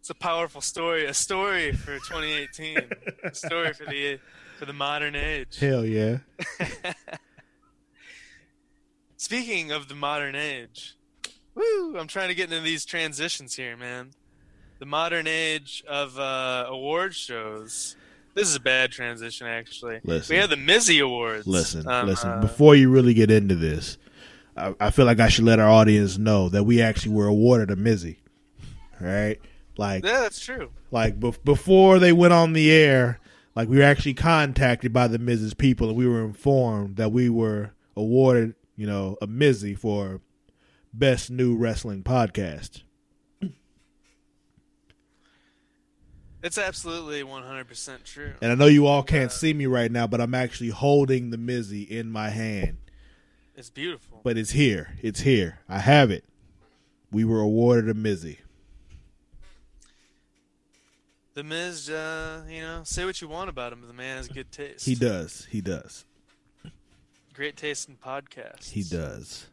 [0.00, 1.04] It's a powerful story.
[1.06, 2.78] A story for 2018.
[3.24, 4.20] a story for the
[4.56, 5.58] for the modern age.
[5.58, 6.18] hell yeah!
[9.16, 10.94] Speaking of the modern age,
[11.56, 11.96] woo!
[11.98, 14.10] I'm trying to get into these transitions here, man.
[14.78, 17.96] The modern age of uh, award shows.
[18.36, 19.98] This is a bad transition, actually.
[20.04, 20.34] Listen.
[20.34, 21.46] we have the Mizzy Awards.
[21.46, 22.30] Listen, Um, listen.
[22.30, 23.96] uh, Before you really get into this,
[24.56, 27.70] I, I feel like I should let our audience know that we actually were awarded
[27.70, 28.18] a Mizzy.
[29.00, 29.38] Right?
[29.78, 30.70] like yeah, that's true.
[30.90, 33.20] like bef- before they went on the air,
[33.54, 37.28] like we were actually contacted by the Mizzies people, and we were informed that we
[37.28, 40.20] were awarded, you know, a Mizzy for
[40.94, 42.82] best new wrestling podcast.
[46.42, 48.34] It's absolutely 100% true.
[48.40, 51.38] And I know you all can't see me right now, but I'm actually holding the
[51.38, 52.78] Mizzy in my hand.
[53.56, 54.20] It's beautiful.
[54.22, 54.96] But it's here.
[55.02, 55.60] It's here.
[55.68, 56.24] I have it.
[57.10, 58.38] We were awarded a Mizzy.
[61.34, 64.28] The Miz, uh, you know, say what you want about him, but the man has
[64.28, 64.86] good taste.
[64.86, 65.46] He does.
[65.50, 66.04] He does.
[67.34, 68.70] Great taste in podcasts.
[68.70, 69.46] He does.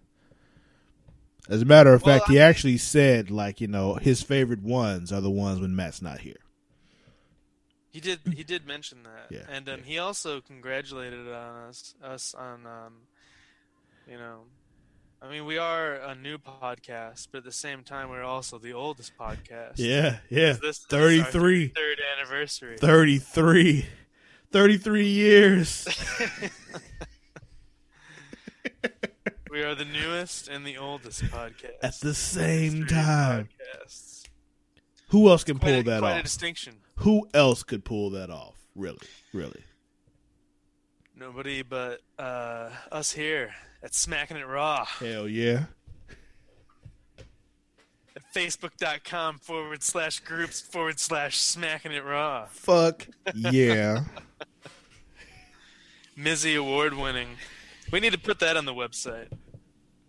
[1.49, 5.11] As a matter of Well, fact, he actually said, like, you know, his favorite ones
[5.11, 6.37] are the ones when Matt's not here.
[7.93, 8.19] He did.
[8.35, 9.85] He did mention that, Yeah, and um, yeah.
[9.85, 12.93] he also congratulated on us, us on, um,
[14.09, 14.45] you know,
[15.21, 18.73] I mean, we are a new podcast, but at the same time, we're also the
[18.73, 19.73] oldest podcast.
[19.75, 20.53] Yeah, yeah.
[20.53, 21.67] This is 33.
[21.67, 22.77] third anniversary.
[22.77, 23.85] 33.
[24.51, 25.87] 33 years.
[29.51, 33.49] we are the newest and the oldest podcast At the same time.
[33.85, 34.23] podcasts.
[35.09, 36.23] Who else can Quite, pull a, that quite a off?
[36.23, 36.75] distinction.
[36.97, 38.55] Who else could pull that off?
[38.75, 39.07] Really?
[39.33, 39.61] Really?
[41.15, 43.51] Nobody but uh, us here
[43.83, 45.65] at Smacking It Raw Hell yeah.
[48.15, 52.47] at Facebook.com forward slash groups forward slash Smacking It Raw.
[52.49, 54.05] Fuck yeah.
[56.17, 57.29] Mizzy award winning.
[57.91, 59.27] We need to put that on the website.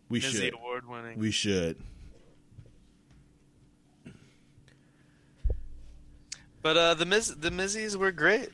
[0.08, 0.54] We Mizzy should.
[0.54, 1.18] award winning.
[1.18, 1.76] We should.
[6.64, 8.48] But uh, the Miz, the Mizzies were great.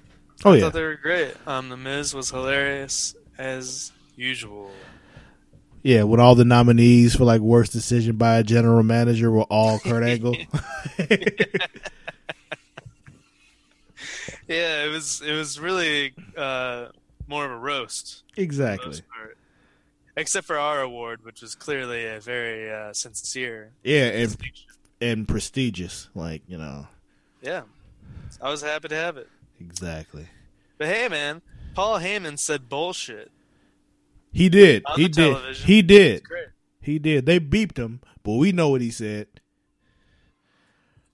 [0.44, 0.62] Oh I yeah.
[0.62, 1.32] thought they were great.
[1.46, 4.72] Um, the Miz was hilarious as usual.
[5.84, 9.78] Yeah, when all the nominees for like worst decision by a general manager were all
[9.84, 10.36] Kurt Angle.
[14.48, 16.86] Yeah, it was it was really uh,
[17.28, 18.24] more of a roast.
[18.36, 19.00] exactly.
[20.16, 23.70] Except for our award, which was clearly a very uh, sincere.
[23.84, 24.36] Yeah, and
[25.00, 26.88] and prestigious, like, you know.
[27.40, 27.62] Yeah,
[28.40, 29.28] I was happy to have it.
[29.60, 30.26] Exactly.
[30.78, 31.42] But hey, man,
[31.74, 33.30] Paul Heyman said bullshit.
[34.32, 34.84] He did.
[34.96, 35.32] He did.
[35.32, 35.66] television.
[35.66, 36.22] He did.
[36.80, 37.26] He did.
[37.26, 39.26] They beeped him, but we know what he said.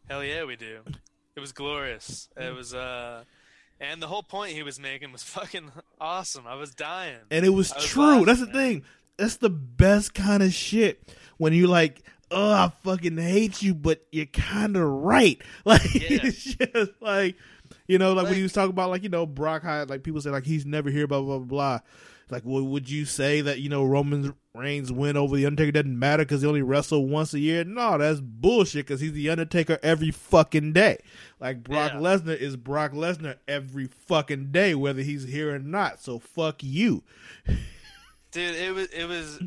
[0.09, 0.81] Hell yeah, we do.
[1.35, 2.29] It was glorious.
[2.37, 3.25] It was, uh,
[3.81, 6.47] and the whole point he was making was fucking awesome.
[6.47, 7.19] I was dying.
[7.31, 8.03] And it was was true.
[8.05, 8.55] laughing, That's the man.
[8.55, 8.83] thing.
[9.19, 11.03] That's the best kind of shit.
[11.39, 15.41] When you like oh, I fucking hate you, but you're kind of right.
[15.65, 16.19] Like Yeah.
[16.23, 17.37] it's just like,
[17.87, 20.03] you know, like, when Like- he was talking about like you know Brock, how like
[20.03, 21.79] people say like he's never here, blah blah blah blah.
[22.29, 25.97] Like, well, would you say that you know Roman Reigns win over the Undertaker doesn't
[25.97, 27.63] matter because he only wrestled once a year?
[27.63, 30.99] No, that's bullshit because he's the Undertaker every fucking day.
[31.39, 32.01] Like Brock Yeah.
[32.01, 36.01] Lesnar is Brock Lesnar every fucking day, whether he's here or not.
[36.03, 37.05] So fuck you.
[38.33, 39.41] Dude, it was it was,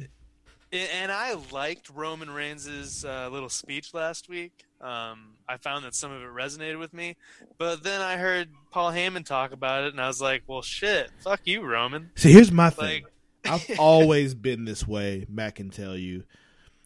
[0.71, 4.65] and I liked Roman Reigns' uh, little speech last week.
[4.82, 7.17] Um, I found that some of it resonated with me,
[7.58, 11.10] but then I heard Paul Heyman talk about it, and I was like, "Well, shit,
[11.21, 13.03] fuck you, Roman." See, here's my thing.
[13.43, 16.23] Like, I've always been this way, Matt can tell you.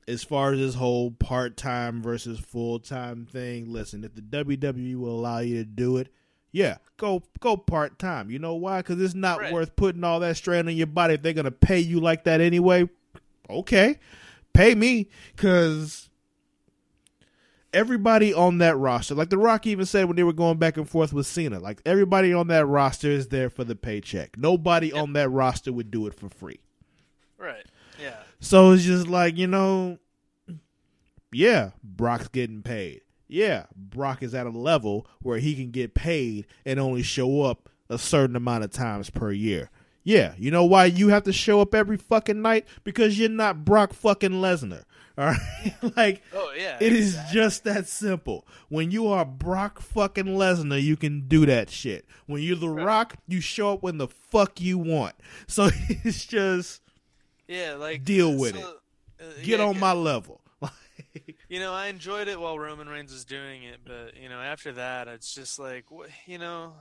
[0.07, 4.95] As far as this whole part time versus full time thing, listen, if the WWE
[4.95, 6.09] will allow you to do it,
[6.51, 8.29] yeah, go go part time.
[8.29, 8.79] You know why?
[8.79, 9.53] Because it's not Right.
[9.53, 12.41] worth putting all that strain on your body if they're gonna pay you like that
[12.41, 12.89] anyway.
[13.49, 13.99] Okay,
[14.53, 16.09] pay me because
[17.73, 20.87] everybody on that roster, like The Rock even said when they were going back and
[20.87, 24.37] forth with Cena, like everybody on that roster is there for the paycheck.
[24.37, 26.59] Nobody on that roster would do it for free.
[27.37, 27.65] right?
[27.99, 29.99] Yeah, So it's just like, you know,
[31.31, 33.01] yeah, Brock's getting paid.
[33.27, 37.69] Yeah, Brock is at a level where he can get paid and only show up
[37.89, 39.69] a certain amount of times per year.
[40.03, 42.65] Yeah, you know why you have to show up every fucking night?
[42.83, 44.83] Because you're not Brock fucking Lesnar.
[45.17, 45.73] All right?
[45.95, 47.33] like, Oh yeah, it is exactly.
[47.33, 48.47] just that simple.
[48.69, 52.05] When you are Brock fucking Lesnar, you can do that shit.
[52.25, 55.15] When you're The Rock, you show up when the fuck you want.
[55.47, 56.81] So it's just
[57.47, 58.77] yeah, like deal with so,
[59.19, 60.41] uh, get yeah, on my level.
[61.49, 64.71] You know, I enjoyed it while Roman Reigns was doing it, but you know, after
[64.73, 65.85] that, it's just like,
[66.25, 66.73] you know,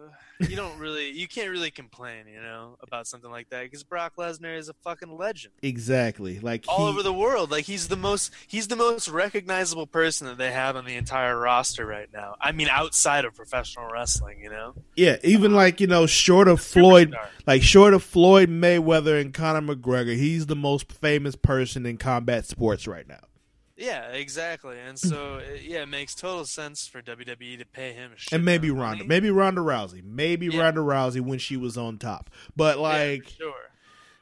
[0.40, 4.14] you don't really, you can't really complain, you know, about something like that because Brock
[4.18, 6.40] Lesnar is a fucking legend exactly.
[6.40, 7.50] Like all he- over the world.
[7.50, 11.38] Like he's the most, he's the most recognizable person that they have on the entire
[11.38, 12.36] roster right now.
[12.40, 16.60] I mean, outside of professional wrestling, you know, Yeah, even like, you know, short of
[16.60, 17.14] Floyd
[17.46, 22.46] like short of Floyd Mayweather and Conor McGregor, he's the most famous person in combat
[22.46, 23.20] sports right now.
[23.82, 24.78] Yeah, exactly.
[24.78, 28.12] And so, it- yeah, it makes total sense for WWE to pay him.
[28.30, 28.98] A And maybe Ronda.
[28.98, 29.08] money.
[29.08, 30.02] Maybe Ronda Rousey.
[30.04, 30.62] Maybe Yeah.
[30.62, 32.30] Ronda Rousey when she was on top.
[32.56, 33.70] But like for sure.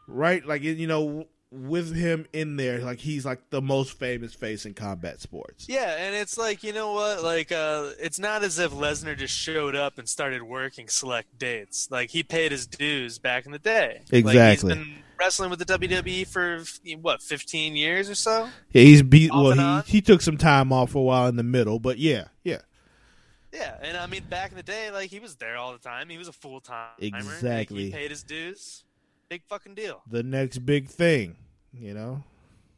[0.08, 4.64] right like you know with him in there like he's like the most famous face
[4.64, 5.66] in combat sports.
[5.68, 7.24] Yeah, and it's like you know what?
[7.24, 11.88] Like, uh, it's not as if Lesnar just showed up and started working select dates.
[11.90, 14.02] Like he paid his dues back in the day.
[14.12, 14.32] Exactly.
[14.36, 16.64] Like, he's been wrestling with the WWE for
[17.00, 18.48] what, fifteen years or so?
[18.72, 21.36] Yeah, he's beat Off well he he took some time off for a while in
[21.36, 22.58] the middle, but yeah, yeah.
[23.52, 26.08] Yeah, and I mean, back in the day, like he was there all the time.
[26.08, 26.88] He was a full time.
[26.98, 27.84] Exactly.
[27.84, 28.84] he paid his dues.
[29.28, 30.02] Big fucking deal.
[30.08, 31.36] The next big thing,
[31.72, 32.24] you know.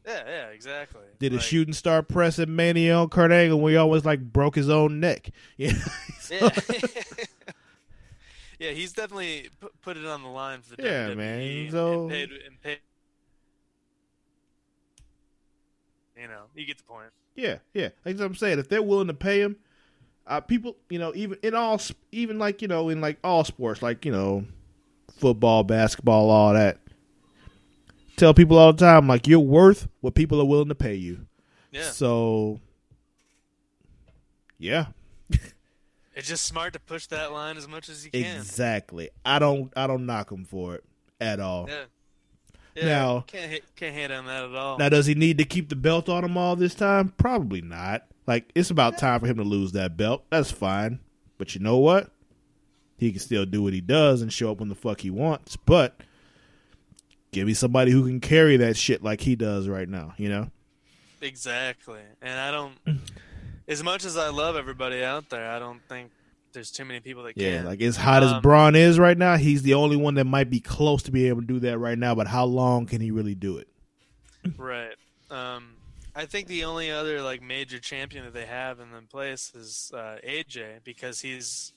[0.05, 1.01] Yeah, yeah, exactly.
[1.19, 4.55] Did a shooting star press at Mania on Kurt Angle when he almost like broke
[4.55, 5.29] his own neck.
[5.57, 5.73] Yeah.
[6.31, 6.49] Yeah.
[8.59, 9.49] Yeah, he's definitely
[9.81, 12.79] put, it on the line for the Yeah, WWE man, so- and paid, and paid.
[16.15, 17.09] You know, you get the point.
[17.35, 17.89] Yeah, yeah.
[18.05, 19.57] Like I'm saying, if they're willing to pay him,
[20.27, 23.81] uh, people, you know, even in all, even like you know, in like all sports,
[23.81, 24.45] like you know,
[25.17, 26.77] football, basketball, all that.
[28.15, 31.25] Tell people all the time, like you're worth what people are willing to pay you.
[31.71, 32.59] Yeah, So,
[34.59, 34.87] yeah,
[36.15, 38.37] it's just smart to push that line as much as you can.
[38.37, 39.09] exactly.
[39.25, 40.83] I don't, I don't knock him for it
[41.19, 41.67] at all.
[41.69, 41.83] Yeah.
[42.75, 44.77] Yeah, Now- can't hit, can't hate on that at all.
[44.79, 47.13] Now, does he need to keep the belt on him all this time?
[47.17, 48.05] Probably not.
[48.25, 50.23] Like, it's about time for him to lose that belt.
[50.31, 50.99] That's fine.
[51.37, 52.09] But you know what?
[52.97, 55.55] He can still do what he does and show up when the fuck he wants.
[55.55, 55.99] But
[57.31, 60.49] give me somebody who can carry that shit like he does right now, you know?
[61.21, 62.75] Exactly, and I don't.
[63.67, 66.11] As much as I love everybody out there, I don't think
[66.53, 67.65] there's too many people that Yeah, can.
[67.65, 70.49] like as hot as Um, Braun is right now, he's the only one that might
[70.49, 72.13] be close to be able to do that right now.
[72.15, 73.67] But how long can he really do it?
[74.57, 74.93] Right.
[75.31, 75.75] Um,
[76.15, 79.91] I think the only other like major champion that they have in the place is
[79.95, 81.73] uh, AJ because he's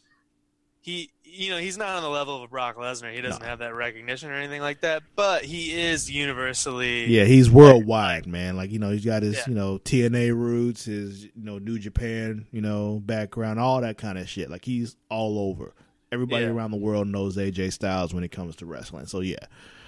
[0.87, 3.13] he you know he's not on the level of a Brock Lesnar.
[3.13, 3.49] He doesn't No.
[3.49, 8.57] have that recognition or anything like that, but he is universally Yeah, he's worldwide, man.
[8.57, 9.45] Like you know, he's got his Yeah.
[9.49, 14.17] you know TNA roots, his you know New Japan, you know background, all that kind
[14.17, 14.49] of shit.
[14.49, 15.75] Like he's all over.
[16.13, 16.51] Everybody Yeah.
[16.53, 19.07] around the world knows AJ Styles when it comes to wrestling.
[19.07, 19.37] So yeah,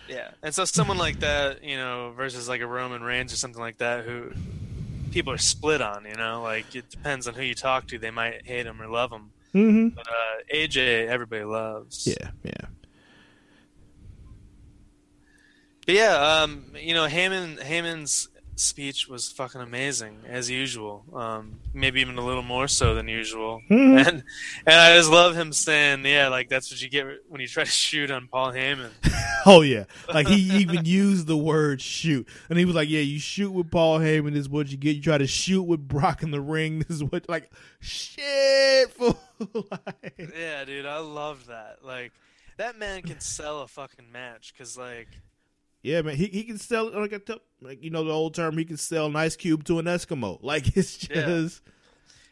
[0.09, 3.61] Yeah, and so someone like that, you know, versus like a Roman Reigns or something
[3.63, 4.33] like that, who
[5.13, 6.05] people are split on.
[6.09, 7.99] You know, like it depends on who you talk to.
[7.99, 9.31] They might hate him or love him.
[9.55, 9.89] Mm-hmm.
[9.89, 12.07] But uh, AJ, everybody loves.
[12.07, 12.67] yeah, yeah,
[15.87, 18.29] But yeah, um, you know, Heyman Heyman's
[18.59, 21.05] speech was fucking amazing as usual.
[21.15, 23.63] Um, maybe even a little more so than usual.
[23.71, 23.99] Mhm.
[24.07, 24.25] And
[24.67, 27.65] and I just love him saying, "Yeah, like that's what you get when you try
[27.65, 28.91] to shoot on Paul Heyman."
[29.47, 33.19] Oh yeah, like he even used the word shoot, and he was like, "Yeah, you
[33.21, 34.97] shoot with Paul Heyman this is what you get.
[34.97, 37.51] You try to shoot with Brock in the ring this is what like
[37.81, 39.19] shit." Fool.
[39.71, 41.79] like, yeah, dude, I love that.
[41.83, 42.13] Like
[42.57, 45.09] that man can sell a fucking match because like
[45.83, 47.29] yeah, man, he he can sell like
[47.61, 50.39] like you know the old term, he can sell an ice cube to an Eskimo.
[50.43, 51.23] Like it's Yeah.
[51.27, 51.63] just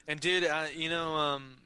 [0.08, 1.56] And dude, I, you know, um,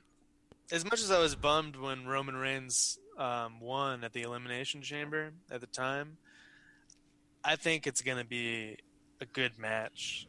[0.73, 5.33] as much as I was bummed when Roman Reigns um, won at the Elimination Chamber
[5.51, 6.17] at the time,
[7.45, 8.77] I think it's gonna be
[9.21, 10.27] a good match.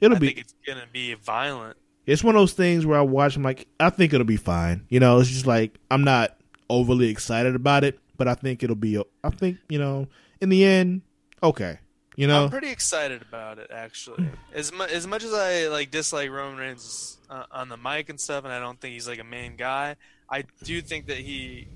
[0.00, 1.76] it'll I be think it's gonna be violent.
[2.06, 3.36] it's one of those things where I watch.
[3.36, 4.86] I'm like, I think it'll be fine.
[4.88, 6.36] You know, it's just like I'm not
[6.70, 9.02] overly excited about it, but I think it'll be.
[9.24, 10.08] I think you know,
[10.42, 11.02] in the end,
[11.42, 11.78] okay.
[12.16, 14.28] You know, I'm pretty excited about it actually.
[14.52, 18.20] As mu- as much as I like dislike Roman Reigns uh, on the mic and
[18.20, 19.96] stuff, and I don't think he's like a main guy,
[20.28, 21.68] I do think that he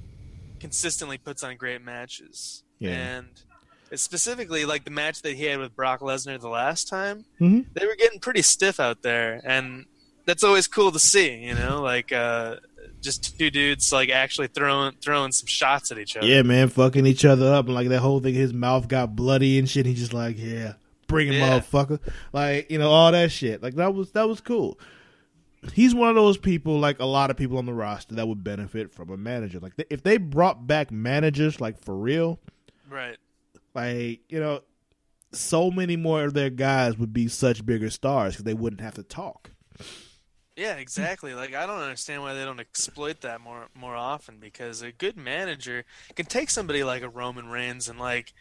[0.60, 2.64] consistently puts on great matches.
[2.78, 2.90] Yeah.
[2.90, 3.28] And
[3.94, 7.66] specifically, like the match that he had with Brock Lesnar the last time, Mhm.
[7.72, 9.86] they were getting pretty stiff out there, and
[10.26, 11.34] that's always cool to see.
[11.44, 12.56] You know, like uh,
[13.02, 16.26] just two dudes like actually throwing throwing some shots at each other.
[16.26, 19.58] yeah, man, fucking each other up, and like that whole thing, his mouth got bloody
[19.58, 19.86] and shit.
[19.86, 20.74] He just like, yeah,
[21.06, 21.60] bring it, Yeah.
[21.60, 22.00] motherfucker.
[22.32, 23.62] Like you know, all that shit.
[23.62, 24.78] Like that was that was cool.
[25.72, 28.44] He's one of those people, like a lot of people on the roster, that would
[28.44, 29.58] benefit from a manager.
[29.58, 32.38] Like if they brought back managers, like for real,
[32.88, 33.16] Right.
[33.74, 34.60] like you know,
[35.32, 38.94] so many more of their guys would be such bigger stars because they wouldn't have
[38.94, 39.50] to talk.
[40.56, 41.34] Yeah, exactly.
[41.34, 45.16] Like I don't understand why they don't exploit that more more often because a good
[45.16, 45.84] manager
[46.14, 48.32] can take somebody like a Roman Reigns and like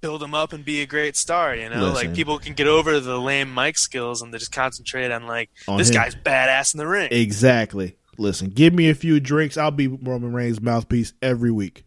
[0.00, 1.90] build him up and be a great star, you know?
[1.90, 1.94] Listen.
[2.08, 5.50] Like people can get over the lame mic skills and they just concentrate on like
[5.68, 5.94] On this him.
[5.96, 7.08] guy's badass in the ring.
[7.10, 7.96] Exactly.
[8.16, 9.56] Listen, give me a few drinks.
[9.56, 11.84] I'll be Roman Reigns' mouthpiece every week.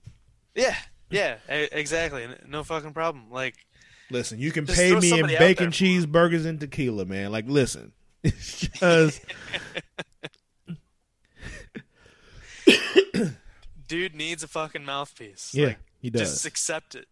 [0.55, 0.75] Yeah.
[1.09, 2.27] Yeah, exactly.
[2.47, 3.31] No fucking problem.
[3.31, 3.55] Like
[4.09, 5.71] Listen, you can pay me in bacon there for him.
[5.71, 7.31] cheeseburgers and tequila, man.
[7.31, 7.93] Like, listen,
[8.23, 9.21] it's just
[13.87, 15.51] dude needs a fucking mouthpiece.
[15.53, 16.21] yeah, Like, he does.
[16.31, 17.07] just accept it.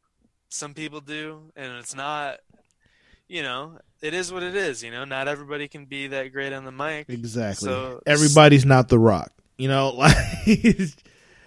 [0.50, 2.38] Some people do, and it's not.
[3.28, 4.84] You know, it is what it is.
[4.84, 7.06] You know, not everybody can be that great on the mic.
[7.08, 7.66] exactly.
[7.70, 9.32] so- Everybody's not the Rock.
[9.58, 10.16] You know, like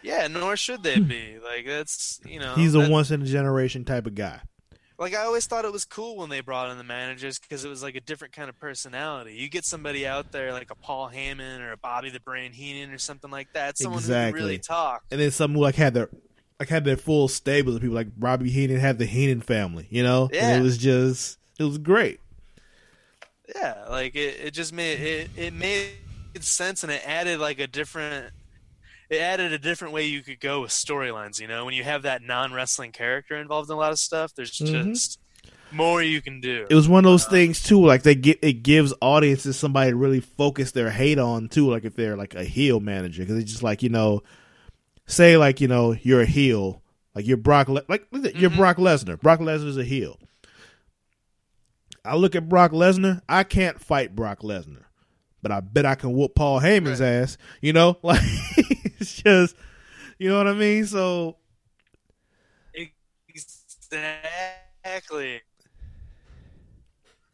[0.03, 1.37] Yeah, nor should they be.
[1.45, 4.41] Like that's you know, He's a that- once in a generation type of guy.
[5.05, 7.68] Like I always thought it was cool when they brought in the managers because it
[7.68, 9.34] was like a different kind of personality.
[9.34, 12.90] You get somebody out there like a Paul Heyman or a Bobby the Brain Heenan
[12.90, 13.76] or something like that.
[13.76, 14.32] Someone who Exactly.
[14.40, 15.02] can really talk.
[15.11, 16.09] And then some who like had their
[16.59, 19.86] like had their full stable of people like Bobby Heenan had the Heenan family.
[19.90, 20.57] You know, And Yeah.
[20.57, 22.18] it was just it was great.
[23.55, 25.90] Yeah, like it, it just made it, it made
[26.40, 28.32] sense and it added like a different
[29.11, 32.02] it added a different way you could go with storylines, you know, when you have
[32.02, 34.92] that non wrestling character involved in a lot of stuff, there's Mhm.
[34.92, 35.18] just
[35.72, 36.66] more you can do.
[36.70, 37.84] It was one of those things too.
[37.84, 41.68] Like they get it gives audiences somebody to really focus their hate on too.
[41.70, 44.22] Like if they're like a heel manager, because it's just like you know,
[45.07, 46.82] say like you know you're a heel,
[47.14, 48.57] like you're Brock, Le- like you're Mhm.
[48.57, 49.20] Brock Lesnar.
[49.20, 50.18] Brock Lesnar's a heel.
[52.05, 53.22] I look at Brock Lesnar.
[53.28, 54.84] I can't fight Brock Lesnar,
[55.45, 57.03] but I bet I can whoop Paul Heyman's Right.
[57.03, 57.38] ass.
[57.61, 58.20] You know, like
[58.99, 59.55] it's just,
[60.18, 60.86] you know what I mean.
[60.86, 61.36] So
[63.28, 65.42] Exactly.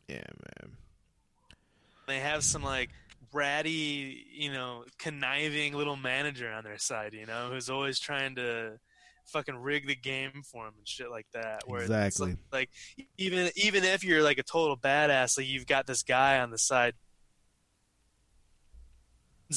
[0.08, 0.76] yeah, man.
[2.06, 2.90] They have some like
[3.32, 8.78] bratty, you know, conniving little manager on their side, you know, who's always trying to
[9.26, 11.68] fucking rig the game for him and shit like that.
[11.68, 12.36] Where Exactly.
[12.52, 12.70] like, like
[13.18, 16.58] even even if you're like a total badass, like you've got this guy on the
[16.58, 16.94] side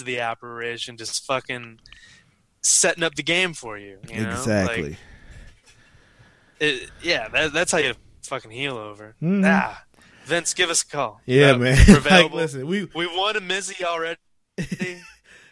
[0.02, 1.80] of the operation just fucking
[2.62, 4.00] setting up the game for you.
[4.10, 4.30] you know?
[4.32, 4.90] exactly.
[4.92, 4.98] Like,
[6.60, 9.16] it, yeah, that, that's how you fucking heal over.
[9.22, 9.44] Mhm.
[9.46, 9.84] Ah,
[10.26, 11.22] Vince, give us a call.
[11.26, 12.04] Yeah, Uh, man.
[12.10, 14.18] like, listen, we We won a Mizzy already.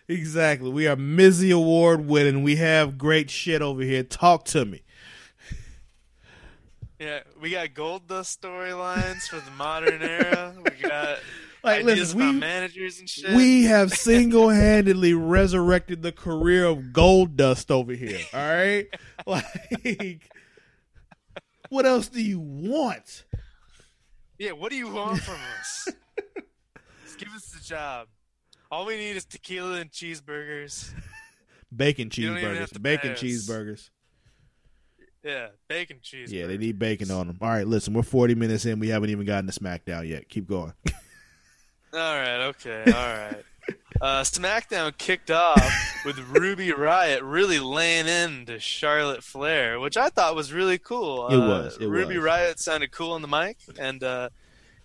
[0.07, 0.69] exactly.
[0.69, 2.43] We are Mizzy Award winning.
[2.43, 4.03] We have great shit over here.
[4.03, 4.83] Talk to me.
[6.99, 10.55] yeah, we got Goldust storylines for the modern era.
[10.63, 11.17] We got
[11.63, 13.35] Like, listen, we managers and shit.
[13.35, 18.19] we have single handedly resurrected the career of Goldust over here.
[18.33, 18.87] All right,
[19.27, 20.29] like,
[21.69, 23.25] what else do you want?
[24.39, 25.87] yeah, what do you want from us?
[27.03, 28.07] Just give us the job.
[28.71, 30.91] All we need is tequila and cheeseburgers.
[31.75, 32.81] Bacon cheeseburgers.
[32.81, 33.89] Bacon cheeseburgers.
[35.23, 36.33] Yeah, bacon cheese.
[36.33, 37.37] Yeah, they need bacon on them.
[37.39, 38.79] All right, listen, we're 40 minutes in.
[38.79, 40.27] We haven't even gotten to SmackDown yet.
[40.27, 40.73] Keep going.
[41.93, 43.43] All right, okay, all right.
[43.99, 50.35] Uh, SmackDown kicked off with Ruby Riott really laying into Charlotte Flair, which I thought
[50.35, 51.27] was really cool.
[51.27, 52.25] It Uh, was, it Ruby was.
[52.25, 54.29] Riot sounded cool on the mic, and uh,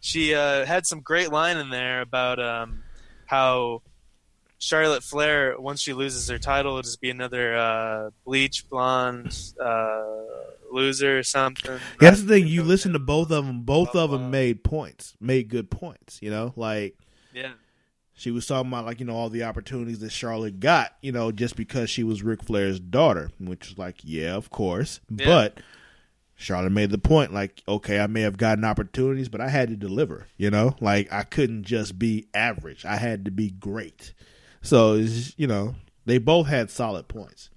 [0.01, 2.83] she uh, had some great line in there about um,
[3.25, 3.81] how
[4.59, 10.03] Charlotte Flair, once she loses her title, will just be another uh, bleach blonde uh,
[10.73, 11.73] loser or something.
[11.73, 11.79] Yeah,
[12.11, 12.47] that's the thing.
[12.47, 13.63] You listen to both of them.
[13.63, 16.19] Both of them made points, made good points.
[16.23, 16.97] You know, like
[17.35, 17.53] Yeah.
[18.15, 20.93] she was talking about, like you know, all the opportunities that Charlotte got.
[21.03, 25.01] You know, just because she was Ric Flair's daughter, which is like, yeah, of course.
[25.11, 25.27] Yeah.
[25.27, 25.59] But
[26.39, 29.77] Charlotte made the point, like, okay, I may have gotten opportunities, but I had to
[29.77, 30.27] deliver.
[30.37, 32.85] You know, like I couldn't just be average.
[32.85, 34.13] I had to be great.
[34.63, 37.51] So it's, you know, they both had solid points.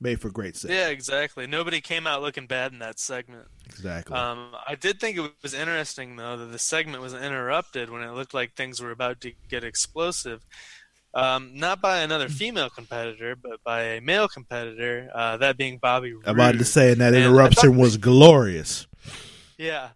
[0.00, 0.72] Made for great sex.
[0.72, 1.46] Yeah, exactly.
[1.46, 3.46] Nobody came out looking bad in that segment.
[3.66, 4.14] Exactly.
[4.14, 8.12] Um, I did think it was interesting though that the segment was interrupted when it
[8.12, 10.44] looked like things were about to get explosive.
[11.14, 15.08] Um, not by another female competitor, but by a male competitor.
[15.14, 16.24] Uh, that being Bobby Roode.
[16.28, 18.86] I'm about to say, and that And interruption thought- was glorious.
[19.56, 19.88] Yeah,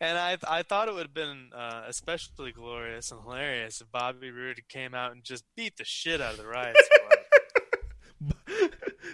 [0.00, 4.30] and I I thought it would have been uh, especially glorious and hilarious if Bobby
[4.30, 7.21] Roode came out and just beat the shit out of the Riott Squad.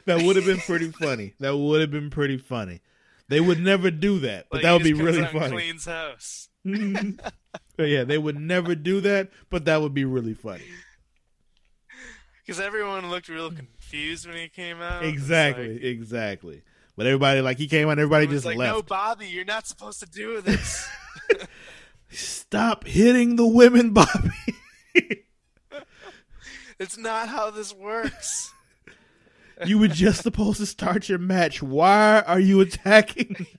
[0.06, 1.34] That would have been pretty funny.
[1.40, 2.80] That would have been pretty funny.
[3.28, 5.50] They would never do that, but Like, that would be really funny.
[5.50, 6.48] Cleans house.
[7.76, 10.64] But yeah, they would never do that, but that would be really funny.
[12.44, 15.04] Because everyone looked real confused when he came out.
[15.04, 16.62] Exactly, like- exactly.
[16.96, 18.74] But everybody, like he came out, everybody just like, left.
[18.74, 20.88] no, Bobby, you're not supposed to do this.
[22.10, 24.56] Stop hitting the women, Bobby.
[26.80, 28.52] it's not how this works.
[29.66, 31.62] You were just supposed to start your match.
[31.62, 33.46] Why are you attacking?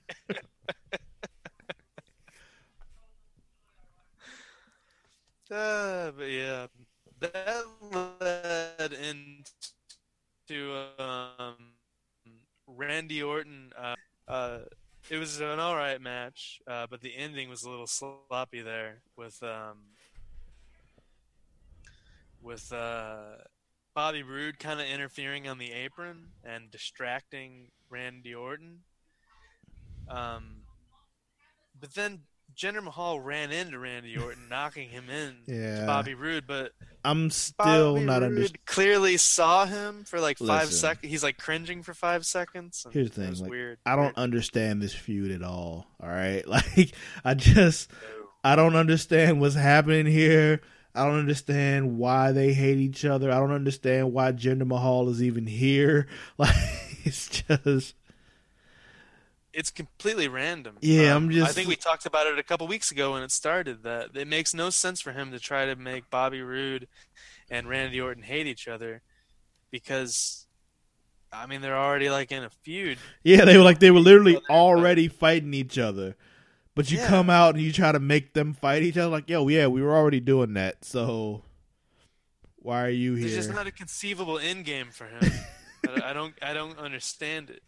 [5.50, 6.68] Uh, but yeah,
[7.18, 7.64] that
[8.20, 9.42] led into
[10.96, 11.56] um,
[12.68, 13.72] Randy Orton.
[13.76, 13.96] Uh,
[14.28, 14.58] uh,
[15.10, 19.02] it was an all right match, uh, but the ending was a little sloppy there
[19.16, 19.78] with um,
[22.40, 23.38] with uh,
[23.94, 28.80] Bobby Roode kind of interfering on the apron and distracting Randy Orton.
[30.08, 30.62] Um,
[31.78, 32.20] but then
[32.56, 35.80] Jinder Mahal ran into Randy Orton, knocking him in Yeah.
[35.80, 36.72] to Bobby Roode, but
[37.04, 38.60] I'm still Bobby not understanding.
[38.66, 41.10] clearly saw him for like five seconds.
[41.10, 42.86] He's like cringing for five seconds.
[42.90, 43.78] Here's the thing, like, weird.
[43.86, 44.16] I don't Weird.
[44.18, 45.86] understand this feud at all.
[46.02, 46.92] All right, like
[47.24, 47.90] I just
[48.44, 50.60] I don't understand what's happening here.
[50.94, 53.30] I don't understand why they hate each other.
[53.30, 56.06] I don't understand why Jinder Mahal is even here.
[56.38, 56.54] Like
[57.04, 57.94] it's just
[59.52, 60.76] It's completely random.
[60.80, 63.22] Yeah, Um, I'm just- I think we talked about it a couple weeks ago when
[63.22, 63.82] it started.
[63.84, 66.88] That it makes no sense for him to try to make Bobby Roode
[67.50, 69.02] and Randy Orton hate each other
[69.70, 70.46] because,
[71.32, 72.98] I mean, they're already like in a feud.
[73.24, 76.16] yeah, they were like they were literally already fighting each other.
[76.74, 77.08] But you Yeah.
[77.08, 79.82] come out and you try to make them fight each other like, "Yo, yeah, we
[79.82, 81.42] were already doing that." So
[82.56, 83.40] why are you There's here?
[83.42, 85.20] just not a conceivable end game for him.
[85.88, 86.34] I, I don't.
[86.42, 87.62] I don't understand it.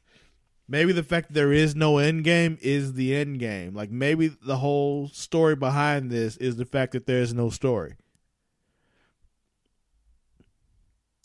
[0.69, 3.75] Maybe the fact that there is no end game is the end game.
[3.75, 7.95] Like maybe the whole story behind this is the fact that there's no story.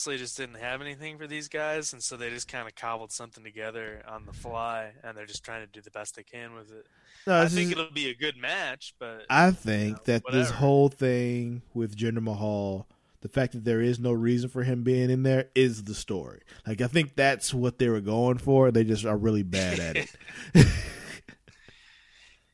[0.06, 3.10] They just didn't have anything for these guys, and so they just kind of cobbled
[3.10, 6.54] something together on the fly, and they're just trying to do the best they can
[6.54, 6.86] with it.
[7.26, 10.50] No, I think is- it'll be a good match, but I think know, that this
[10.50, 12.86] whole thing with Jinder Mahal,
[13.22, 16.42] the fact that there is no reason for him being in there, is the story.
[16.64, 18.70] Like I think that's what they were going for.
[18.70, 20.14] They just are really bad at it.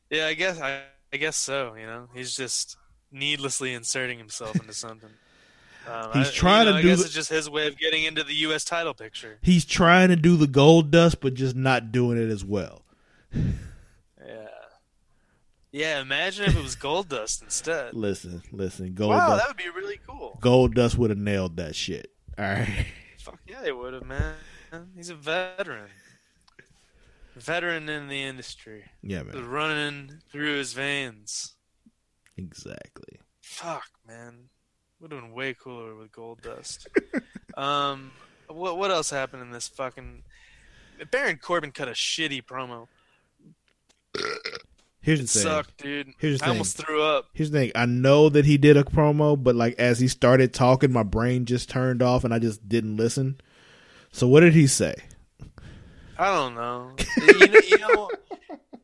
[0.09, 0.81] yeah, I guess I,
[1.13, 1.75] I guess so.
[1.75, 2.75] You know, he's just
[3.11, 5.11] needlessly inserting himself into something.
[5.87, 7.67] Um, He's I- trying you to know, do I guess the- it's just his way
[7.67, 8.63] of getting into the U.S.
[8.63, 9.37] title picture.
[9.41, 12.83] He's trying to do the Goldust, but just not doing it as well.
[14.25, 14.47] Yeah,
[15.71, 16.01] yeah.
[16.01, 17.93] Imagine if it was Goldust instead.
[17.93, 19.41] Listen, listen, gold Wow, dust.
[19.41, 20.39] that would be really cool.
[20.41, 22.11] Goldust would have nailed that shit.
[22.37, 22.87] All right.
[23.19, 24.33] Fuck yeah, they would have, man.
[24.95, 25.89] He's a veteran.
[27.35, 28.85] Veteran in the industry.
[29.03, 29.47] Yeah, man.
[29.47, 31.53] running through his veins.
[32.37, 33.19] Exactly.
[33.41, 34.49] Fuck, man.
[35.01, 36.87] Would have been way cooler with Goldust.
[37.57, 38.11] um,
[38.47, 40.23] what what else happened in this fucking?
[41.11, 42.87] Baron Corbin cut a shitty promo.
[45.01, 45.41] Here's the It thing.
[45.43, 46.13] sucked, dude.
[46.17, 46.51] Here's the I thing.
[46.53, 47.25] almost threw up.
[47.33, 47.71] Here's the thing.
[47.75, 51.45] I know that he did a promo, but like as he started talking, my brain
[51.45, 53.39] just turned off and I just didn't listen.
[54.11, 54.95] So what did he say?
[56.17, 56.93] I don't know.
[57.17, 58.09] you know, you know,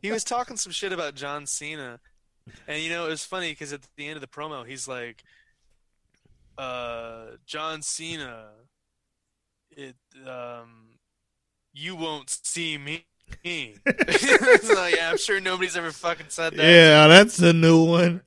[0.02, 2.00] he was talking some shit about John Cena,
[2.68, 5.24] and you know it was funny because at the end of the promo, he's like,
[6.58, 8.50] uh, "John Cena,
[9.72, 9.96] it
[10.28, 10.98] um,
[11.74, 13.06] you won't see me."
[13.46, 16.64] like, yeah, I'm sure nobody's ever fucking said that.
[16.64, 18.22] Yeah, that's a new one.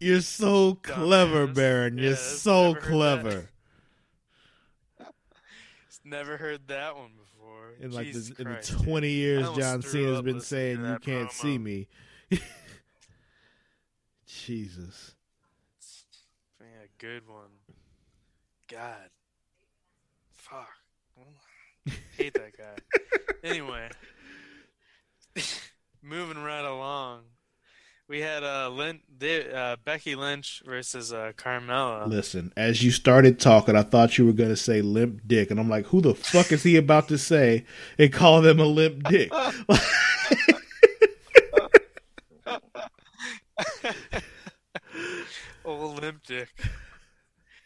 [0.00, 1.54] You're so clever, Dumbass.
[1.54, 1.98] Baron.
[1.98, 3.50] You're Yeah, so clever.
[6.04, 7.74] Never heard that one before.
[7.80, 8.82] In like the, in the Christ, dude.
[8.84, 11.32] 20 years John Cena's been saying you can't promo.
[11.32, 11.88] see me.
[14.26, 15.14] Jesus.
[16.60, 17.50] Yeah, good one.
[18.70, 19.10] God.
[20.36, 20.68] Fuck.
[22.16, 22.76] Hate that guy.
[23.42, 23.88] anyway.
[26.02, 27.22] Moving right along.
[28.08, 32.06] We had uh, Lin- Da- uh Becky Lynch versus uh, Carmella.
[32.06, 35.50] Listen, as you started talking, I thought you were going to say limp dick.
[35.50, 37.66] And I'm like, who the fuck is he about to say
[37.98, 39.30] and call them a limp dick?
[45.64, 46.48] Old limp dick.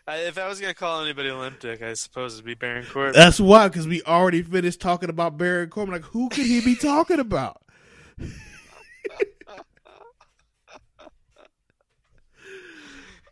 [0.06, 3.12] I, if I was gonna call anybody Olympic, I suppose it'd be Baron Corbin.
[3.14, 5.94] That's why, because we already finished talking about Baron Corbin.
[5.94, 7.62] Like, who could he be talking about?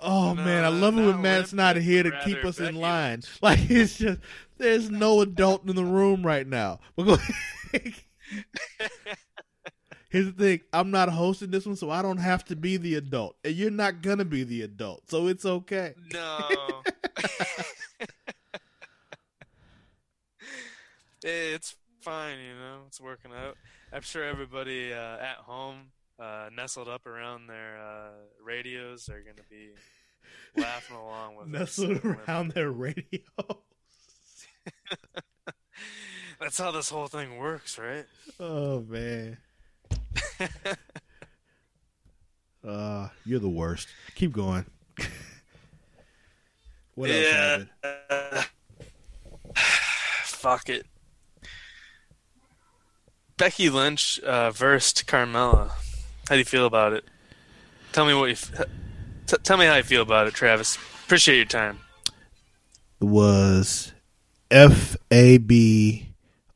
[0.02, 3.22] Oh No, man, I love it when Matt's not here to keep us in line.
[3.42, 4.20] Like it's just
[4.56, 6.80] there's no adult in the room right now.
[10.10, 12.96] Here's the thing: I'm not hosting this one, so I don't have to be the
[12.96, 15.94] adult, and you're not gonna be the adult, so it's okay.
[16.12, 16.82] No.
[21.22, 22.80] it's fine, you know.
[22.86, 23.56] It's working out.
[23.92, 28.10] I'm sure everybody uh, at home, uh, nestled up around their uh,
[28.44, 29.70] radios, are going to be
[30.56, 31.78] laughing along with us.
[31.78, 33.02] Nestled around their radio.
[36.40, 38.06] That's how this whole thing works, right?
[38.38, 39.38] Oh man.
[42.66, 43.88] Uh, you're the worst.
[44.14, 44.66] Keep going.
[46.94, 47.64] what else yeah.
[47.82, 48.46] happened?
[50.24, 50.86] Fuck it.
[53.38, 55.70] Becky Lynch uh, versed Carmella.
[56.28, 57.04] How do you feel about it?
[57.92, 58.32] Tell me what you.
[58.32, 58.66] F-
[59.26, 60.76] t- tell me how you feel about it, Travis.
[61.06, 61.78] Appreciate your time.
[63.00, 63.94] It was
[64.50, 66.10] F A B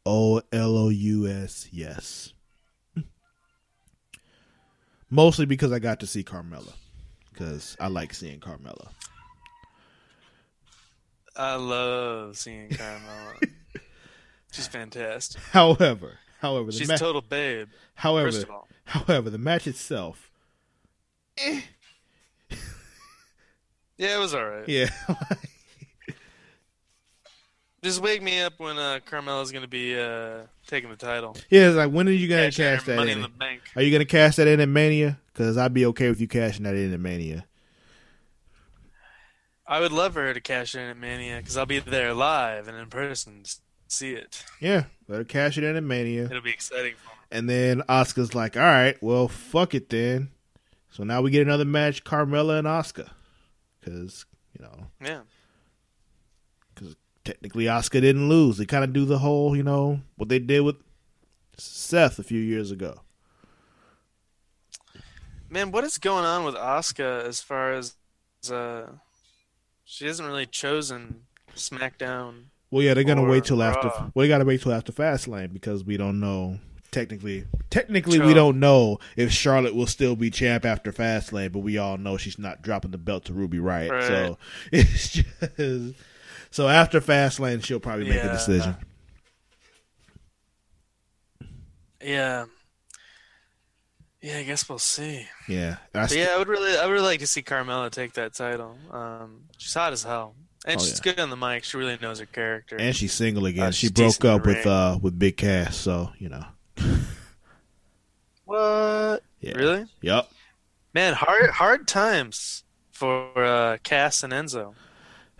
[0.05, 1.67] O L O U S.
[1.73, 2.34] Yes.
[5.11, 6.73] Mostly because I got to see Carmella.
[7.33, 8.89] Because I like seeing Carmella.
[11.37, 13.51] I love seeing Carmella.
[14.53, 15.43] She's fantastic.
[15.51, 17.69] However, however, the She's ma- a total babe.
[17.95, 20.31] however, First of all, however, the match itself,
[21.39, 21.61] eh.
[23.99, 24.69] yeah, it was all right.
[24.69, 24.91] yeah,
[27.85, 31.37] Just wake me up when uh, Carmella's going to be uh, taking the title.
[31.51, 31.69] yeah.
[31.69, 33.19] It's like when are you gonna Cash in that money in?
[33.19, 33.61] in the bank.
[33.77, 35.21] Are you gonna cash that in at Mania?
[35.33, 37.45] Because I'd be okay with you cashing that in at Mania.
[39.67, 42.69] I would love for her to cash in at Mania because I'll be there live
[42.69, 43.57] and in person to
[43.89, 44.45] see it.
[44.61, 46.25] Yeah, let her cash it in at Mania.
[46.25, 47.17] It'll be exciting for me.
[47.31, 50.31] And then Asuka's like, all right, well, fuck it then.
[50.91, 53.11] So now we get another match, Carmella and Asuka.
[53.81, 54.25] Because,
[54.59, 55.21] you know, Yeah.
[57.25, 58.59] Technically Asuka didn't lose.
[58.59, 60.77] They kind of do the whole, you know, what they did with
[61.57, 63.01] Seth a few years ago.
[65.49, 67.95] Man, what is going on with Asuka as far as
[68.51, 68.87] uh,
[69.85, 71.23] she hasn't really chosen
[71.55, 72.47] SmackDown?
[72.71, 73.89] Well, yeah, they're going to wait till after.
[73.89, 76.59] Well, they got to wait till after Fastlane because we don't know.
[76.91, 81.77] Technically, technically, we don't know if Charlotte will still be champ after Fastlane, but we
[81.77, 83.91] all know she's not dropping the belt to Ruby Riott.
[83.91, 84.05] Right.
[84.05, 84.39] So
[84.73, 85.95] it's just
[86.55, 88.33] so after Fastlane, she'll probably make a Yeah.
[88.33, 88.77] decision.
[92.01, 92.45] Yeah.
[94.23, 95.27] Yeah, I guess we'll see.
[95.49, 98.15] Yeah, I st- yeah, I would really, I would really like to see Carmella take
[98.15, 98.79] that title.
[98.91, 100.35] Um, she's hot as hell,
[100.65, 101.65] and Oh, she's good on the mic.
[101.65, 102.77] She really knows her character.
[102.79, 103.65] and she's single again.
[103.67, 106.45] Uh, she broke up with uh with Big Cass, so you know.
[108.45, 109.23] what?
[109.41, 109.57] Yeah.
[109.57, 109.87] Really?
[110.01, 110.31] Yep.
[110.95, 114.75] Man, hard, hard times for uh, Cass and Enzo.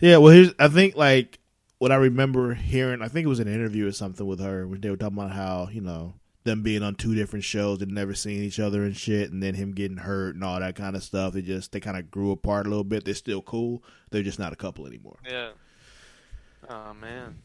[0.05, 1.39] Yeah, well, here's I think like
[1.79, 3.01] what I remember hearing.
[3.01, 5.31] I think it was an interview or something with her when they were talking about
[5.31, 6.13] how you know
[6.45, 9.55] them being on two different shows and never seeing each other and shit, and then
[9.55, 11.33] him getting hurt and all that kind of stuff.
[11.33, 13.07] They just they kind of grew apart a little bit.
[13.07, 13.83] They're still cool.
[14.11, 15.17] They're just not a couple anymore.
[15.27, 15.53] Yeah.
[16.69, 17.39] Oh man.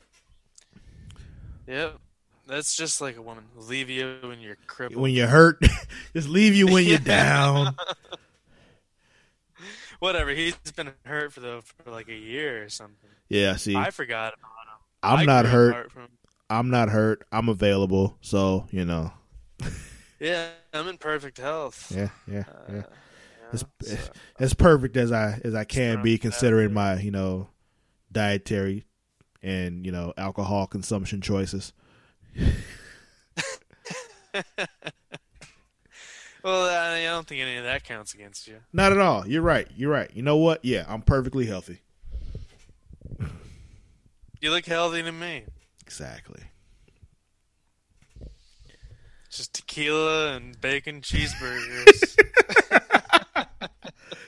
[1.66, 1.98] Yep.
[2.46, 3.46] That's just like a woman.
[3.56, 5.02] Leave you when you're crippled.
[5.02, 5.62] When you're hurt,
[6.14, 7.78] just leave you when you're down.
[10.00, 10.32] Whatever.
[10.32, 13.10] He's been hurt for the for like a year or something.
[13.28, 14.80] Yeah, see, I forgot about him.
[15.04, 15.92] I'm I not hurt.
[15.92, 16.08] From,
[16.50, 17.26] I'm not hurt.
[17.32, 18.18] I'm available.
[18.22, 19.12] So you know.
[20.20, 21.92] yeah, I'm in perfect health.
[21.96, 22.84] Yeah, yeah, Uh, yeah.
[23.52, 27.50] It's, know, so- as perfect as I as I can be, considering my you know
[28.12, 28.86] dietary
[29.44, 31.74] and you know alcohol consumption choices.
[36.44, 38.58] well, I don't think any of that counts against you.
[38.74, 39.28] Not at all.
[39.28, 39.68] You're right.
[39.76, 40.10] You're right.
[40.14, 40.64] You know what?
[40.64, 41.80] Yeah, I'm perfectly healthy.
[44.42, 45.44] You look healthy to me.
[45.86, 46.44] Exactly.
[49.30, 52.18] Just tequila and bacon cheeseburgers.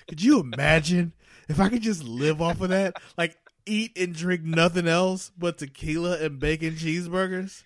[0.07, 1.13] Could you imagine
[1.47, 2.95] if I could just live off of that?
[3.17, 7.63] Like eat and drink nothing else but tequila and bacon cheeseburgers?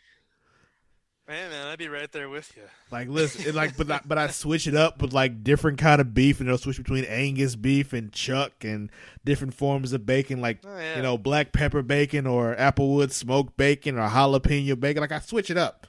[1.28, 2.63] Man, man, I'd be right there with you.
[2.91, 5.99] Like listen, it like but I, but I switch it up with like different kind
[6.01, 8.89] of beef and I'll switch between Angus beef and chuck and
[9.23, 10.97] different forms of bacon like Oh, yeah.
[10.97, 15.49] you know black pepper bacon or applewood smoked bacon or jalapeno bacon like I switch
[15.49, 15.88] it up.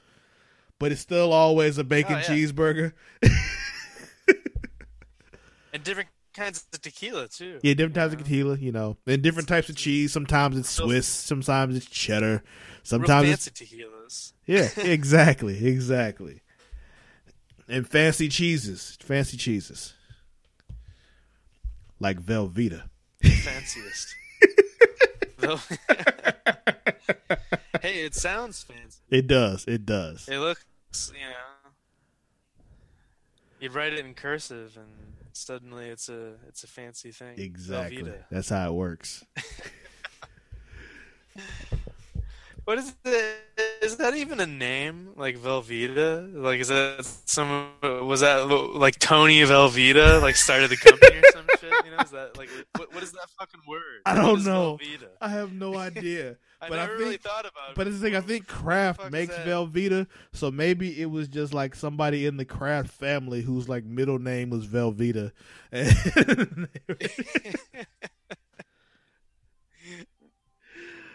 [0.79, 2.23] But it's still always a bacon Oh, yeah.
[2.25, 2.93] cheeseburger.
[5.73, 7.59] And different kinds of tequila too.
[7.61, 10.11] Yeah, different types of tequila, you know, and different types of cheese.
[10.13, 12.41] Sometimes it's Swiss, sometimes it's cheddar,
[12.83, 13.65] sometimes it's fancy
[14.07, 14.33] tequilas.
[14.45, 16.41] yeah, exactly, exactly.
[17.67, 19.93] And fancy cheeses, fancy cheeses,
[21.99, 22.83] like Velveeta.
[23.23, 24.15] Fanciest.
[27.81, 28.99] Hey, it sounds fancy.
[29.09, 30.27] It does, it does.
[30.27, 30.65] It looks,
[31.13, 31.71] you know,
[33.59, 34.87] you write it in cursive, and
[35.31, 37.37] suddenly it's a it's a fancy thing.
[37.37, 38.23] Exactly, Velveeta.
[38.31, 39.23] that's how it works.
[42.67, 43.35] What is it?
[43.81, 45.13] Is that even a name?
[45.15, 46.33] Like Velveeta?
[46.35, 47.69] Like is that some?
[47.81, 50.21] Was that like Tony Velveeta?
[50.21, 51.71] Like started the company or some shit?
[51.85, 51.97] You know?
[52.03, 54.01] Is that like what, what is that fucking word?
[54.05, 54.77] I don't know.
[54.81, 55.07] Velveeta?
[55.21, 57.75] I have no idea, I but I never think- really thought about it.
[57.77, 58.17] but it's the thing.
[58.17, 59.33] I think Kraft makes?
[59.35, 64.19] Velveeta, so maybe it was just like somebody in the Kraft family whose like middle
[64.19, 65.31] name was Velveeta.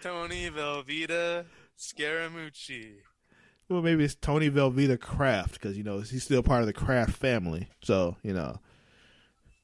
[0.03, 1.46] Tony Velveeta
[1.78, 2.94] Scaramucci.
[3.68, 7.16] Well, maybe it's Tony Velveeta Kraft because you know he's still part of the Kraft
[7.16, 7.68] family.
[7.82, 8.59] So you know,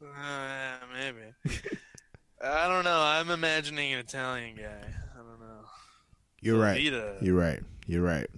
[0.03, 1.34] Uh, maybe.
[2.43, 3.01] I don't know.
[3.01, 4.62] I'm imagining an Italian guy.
[5.14, 5.64] I don't know.
[6.41, 6.80] you're right.
[6.80, 7.61] You're right.
[7.86, 8.28] You're right.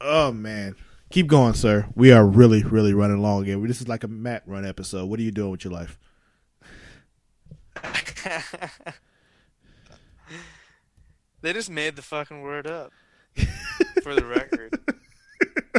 [0.00, 0.74] Oh man,
[1.10, 1.86] keep going, sir.
[1.94, 3.66] We are really, really running long again.
[3.66, 5.08] This is like a Matt run episode.
[5.08, 5.98] What are you doing with your life?
[11.42, 12.92] they just made the fucking word up.
[14.02, 14.78] For the record.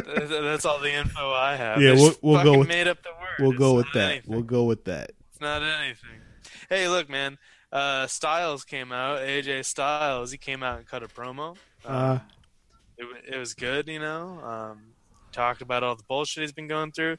[0.06, 1.80] That's all the info I have.
[1.80, 3.34] Yeah, They we'll- we'll go with- made up the word.
[3.38, 4.10] We'll It's go with that.
[4.12, 4.32] anything.
[4.32, 5.10] We'll go with that.
[5.30, 6.20] It's not anything.
[6.68, 7.38] Hey, look, man.
[7.72, 9.20] Uh, Styles came out.
[9.20, 10.30] AJ Styles.
[10.30, 11.50] He came out and cut a promo.
[11.50, 11.56] Um,
[11.86, 12.18] Uh,
[12.96, 14.40] it, it was good, you know.
[14.42, 14.80] Um,
[15.32, 17.16] talked about all the bullshit he's been going through,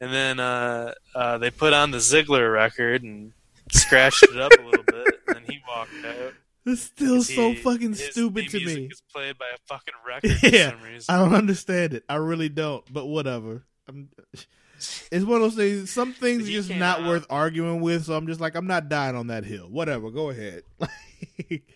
[0.00, 3.32] and then uh, uh, they put on the Ziggler record and
[3.70, 6.32] scratched it up a little bit, and then he walked out.
[6.66, 8.90] It's still 'Cause so fucking stupid to me.
[9.12, 11.14] Played by a fucking record Yeah, for some reason.
[11.14, 12.04] I don't understand it.
[12.08, 12.84] I really don't.
[12.92, 13.64] But whatever.
[13.88, 14.08] I'm,
[14.76, 15.90] it's one of those things.
[15.90, 18.04] Some things are just not out- worth arguing with.
[18.04, 19.68] So I'm just like, I'm not dying on that hill.
[19.68, 20.10] Whatever.
[20.10, 20.62] Go ahead.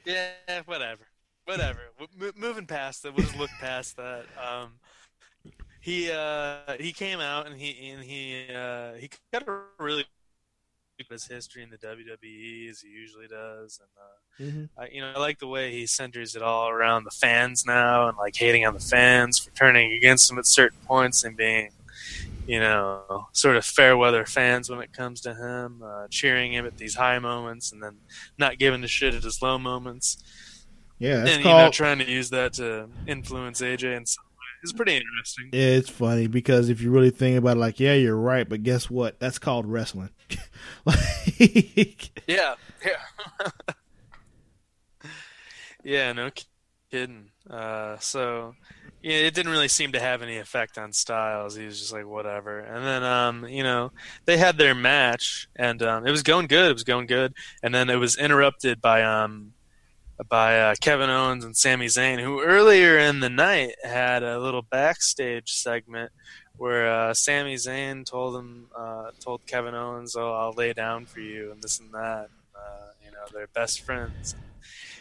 [0.04, 0.28] Yeah,
[0.66, 1.02] whatever,
[1.46, 1.80] whatever.
[2.36, 4.24] Moving past that, we'll just look past that.
[4.40, 4.74] Um,
[5.80, 10.04] he uh, he came out and he and he uh, he got a really
[11.11, 14.68] his history in the WWE as he usually does, and uh, Mhm.
[14.78, 18.09] I, you know I like the way he centers it all around the fans now
[18.09, 21.70] and like hating on the fans for turning against him at certain points and being.
[22.44, 26.66] You know, sort of fair weather fans when it comes to him, uh, cheering him
[26.66, 27.98] at these high moments, and then
[28.36, 30.18] not giving a shit at his low moments
[30.98, 34.07] Yeah, that's and you know trying to use that to influence AJ and.
[34.62, 35.50] It's pretty interesting.
[35.52, 38.62] Yeah, it's funny because if you really think about it, like, yeah, you're right, but
[38.62, 39.18] guess what?
[39.18, 40.10] That's called wrestling.
[40.86, 42.54] like, Yeah,
[42.84, 43.50] yeah,
[45.84, 46.12] yeah.
[46.12, 46.30] No
[46.90, 47.30] kidding.
[47.50, 48.54] Uh, so
[49.02, 51.56] yeah, it didn't really seem to have any effect on Styles.
[51.56, 52.60] He was just like whatever.
[52.60, 53.90] And then um, you know
[54.26, 56.70] they had their match, and um, it was going good.
[56.70, 59.54] It was going good, and then it was interrupted by um
[60.28, 64.62] by uh, Kevin Owens and Sami Zayn, who earlier in the night had a little
[64.62, 66.12] backstage segment
[66.56, 71.20] where uh, Sami Zayn told him, uh, told Kevin Owens, "Oh, I'll lay down for
[71.20, 72.28] you," and this and that.
[72.54, 74.36] Uh, you know, they're best friends.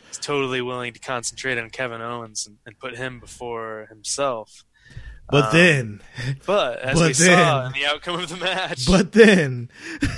[0.07, 4.63] He's totally willing to concentrate on Kevin Owens and, and put him before himself.
[5.29, 6.01] but Um, then,
[6.45, 9.69] but as but we saw then- in the outcome of the match, but then,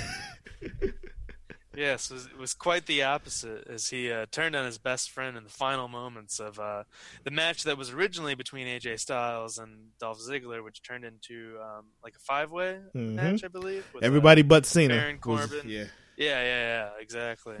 [1.76, 5.10] Yes, it was, it was quite the opposite as he uh, turned on his best
[5.10, 6.84] friend in the final moments of uh,
[7.24, 11.86] the match that was originally between AJ Styles and Dolph Ziggler, which turned into um,
[12.02, 13.14] like a five-way Mhm.
[13.14, 13.84] match, I believe.
[13.92, 14.94] with, uh, Everybody but Cena.
[14.94, 15.68] Baron was- Corbin.
[15.68, 15.84] yeah.
[16.16, 17.56] Yeah, yeah, yeah, exactly.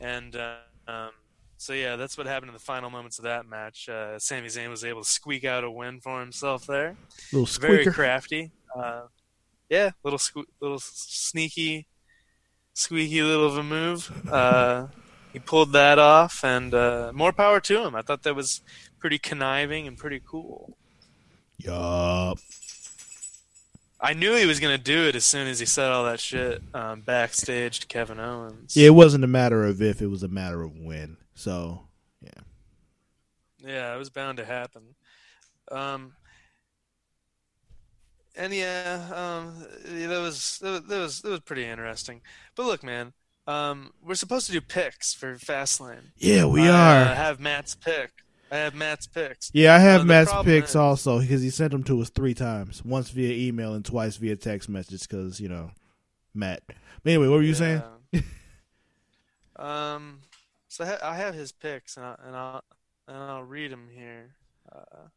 [0.00, 0.56] And uh,
[0.88, 1.10] um,
[1.56, 3.88] so yeah, that's what happened in the final moments of that match.
[3.88, 6.96] Uh, Sami Zayn was able to squeak out a win for himself there.
[7.32, 8.50] Little Very crafty.
[8.76, 9.02] Uh,
[9.70, 11.86] yeah, little sque- little sneaky,
[12.74, 14.28] squeaky little of a move.
[14.30, 14.86] Uh,
[15.32, 17.94] he pulled that off, and uh, more power to him.
[17.94, 18.60] I thought that was
[18.98, 20.76] pretty conniving and pretty cool.
[21.58, 22.38] Yup.
[24.00, 26.60] I knew he was gonna do it as soon as he said all that shit
[26.74, 28.76] um, backstage to Kevin Owens.
[28.76, 31.16] Yeah, it wasn't a matter of if; it was a matter of when.
[31.34, 31.82] So,
[32.20, 32.30] yeah.
[33.64, 34.82] Yeah, it was bound to happen.
[35.70, 36.14] Um,
[38.34, 42.20] and yeah, um, yeah, that was that was that was, pretty interesting.
[42.56, 43.12] But look, man,
[43.46, 46.12] um, we're supposed to do picks for Fastlane.
[46.16, 47.10] Yeah, we I, are.
[47.10, 48.10] Uh, have Matt's pick.
[48.50, 49.50] I have Matt's picks.
[49.54, 52.34] Yeah, I have Uh, Matt's picks is- also because he sent them to us three
[52.34, 55.08] times, once via email and twice via text message.
[55.08, 55.70] Because you know,
[56.34, 56.62] Matt.
[56.66, 57.82] But anyway, what were you saying?
[59.56, 60.20] Um,
[60.68, 62.64] so I, ha- I have his picks, and, I, and I'll
[63.06, 64.34] and I'll read them here.
[64.74, 65.08] Uh,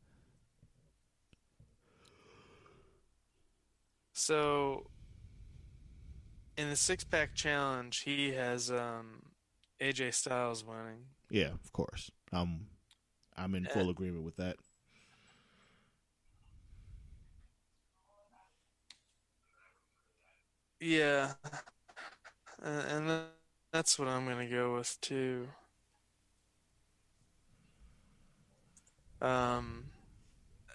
[4.15, 4.87] so,
[6.57, 9.21] in the six pack challenge, he has um,
[9.81, 11.03] AJ Styles winning.
[11.29, 12.09] Yeah, of course.
[12.31, 12.67] I'm,
[13.35, 14.55] I'm in full agreement with that.
[20.79, 21.33] Yeah,
[22.63, 23.23] uh, and
[23.73, 25.47] that's what I'm gonna go with too.
[29.21, 29.85] Um,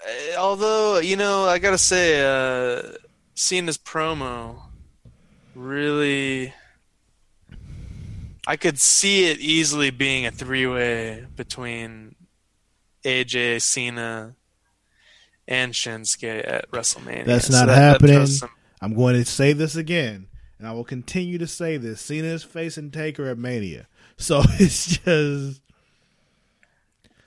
[0.07, 2.97] eh, although you know, I gotta say, uh,
[3.41, 4.61] Cena's promo
[5.55, 6.53] really,
[8.47, 12.17] I could see it easily being a three-way between
[13.03, 14.35] AJ, Cena,
[15.49, 17.25] and Shinsuke at WrestleMania.
[17.25, 18.27] That's So not that- that happening.
[18.27, 18.51] some-
[18.83, 20.29] I'm going to say this again,
[20.59, 22.03] and I will continue to say this.
[22.03, 23.87] Cena is facing Taker at Mania,
[24.19, 25.63] so it's just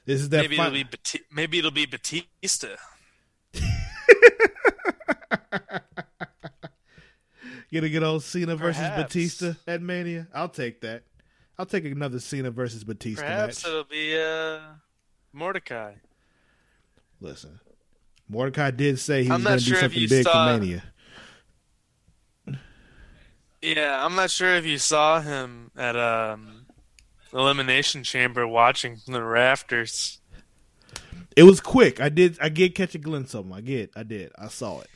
[0.05, 0.41] this is that.
[0.43, 2.75] maybe fi- it'll be Bati- maybe it'll be Batista.
[7.73, 9.01] Get a good old Cena versus Perhaps.
[9.15, 10.27] Batista at Mania.
[10.31, 11.01] I'll take that.
[11.57, 13.67] I'll take another Cena versus Batista Perhaps match.
[13.71, 14.59] it'll be uh,
[15.33, 15.93] Mordecai.
[17.19, 17.59] Listen,
[18.29, 20.59] Mordecai did say he I'm was going to do sure if something big saw- for
[20.59, 20.83] Mania.
[23.63, 26.65] Yeah, I'm not sure if you saw him at um,
[27.33, 30.19] Elimination Chamber watching from the rafters.
[31.35, 31.99] It was quick.
[32.01, 32.37] I did.
[32.39, 33.53] I did catch a glimpse of him.
[33.53, 33.89] I did.
[33.95, 34.31] I did.
[34.37, 34.89] I saw it.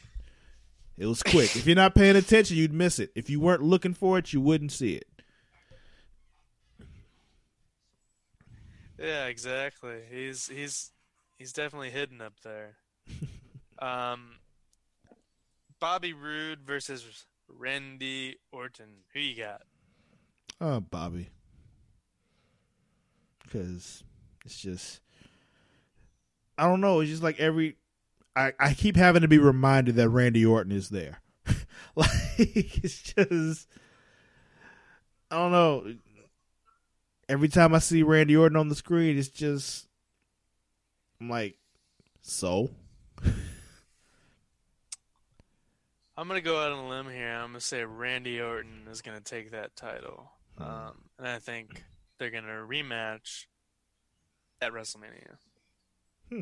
[0.97, 1.55] It was quick.
[1.55, 3.11] if you're not paying attention, you'd miss it.
[3.15, 5.07] If you weren't looking for it, you wouldn't see it.
[8.99, 9.99] Yeah, exactly.
[10.09, 10.91] He's he's
[11.37, 12.77] he's definitely hidden up there.
[13.79, 14.37] um,
[15.79, 19.03] Bobby Roode versus Randy Orton.
[19.13, 19.61] Who you got?
[20.59, 21.29] Oh, Bobby.
[23.43, 24.03] Because
[24.43, 24.99] it's just,
[26.57, 26.99] I don't know.
[26.99, 27.75] It's just like every,
[28.37, 31.21] I, I keep having to be reminded that Randy Orton is there.
[31.95, 33.67] like, it's just,
[35.31, 35.95] I don't know.
[37.27, 39.87] Every time I see Randy Orton on the screen, it's just,
[41.19, 41.57] I'm like,
[42.21, 42.69] so?
[46.15, 47.31] I'm gonna go out on a limb here.
[47.31, 51.83] I'm gonna say Randy Orton is gonna take that title, um, and I think
[52.17, 53.45] they're gonna rematch
[54.61, 55.37] at WrestleMania.
[56.29, 56.41] Hmm.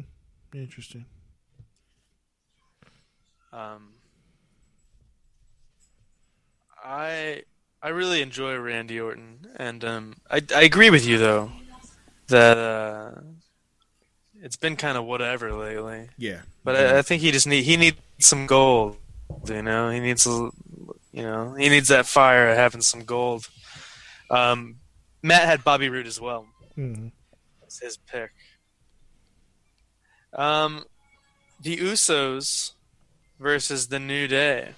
[0.53, 1.05] Interesting.
[3.55, 3.93] Um,
[6.83, 7.43] I
[7.81, 11.51] I really enjoy Randy Orton, and um, I I agree with you though
[12.27, 13.21] that uh,
[14.41, 16.09] it's been kind of whatever lately.
[16.17, 16.41] Yeah.
[16.63, 18.97] But I, I think he just need he needs some gold.
[19.47, 20.49] You know, he needs a,
[21.13, 23.47] you know he needs that fire of having some gold.
[24.29, 24.77] Um,
[25.23, 26.47] Matt had Bobby Roode as well.
[27.61, 28.31] That's his pick.
[30.33, 30.85] Um,
[31.61, 32.74] the Usos
[33.45, 34.69] versus the New Day.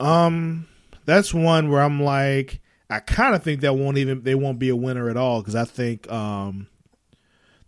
[0.00, 0.66] Um,
[1.04, 4.68] that's one where I'm like, I kind of think that won't even they won't be
[4.70, 6.66] a winner at all because I think um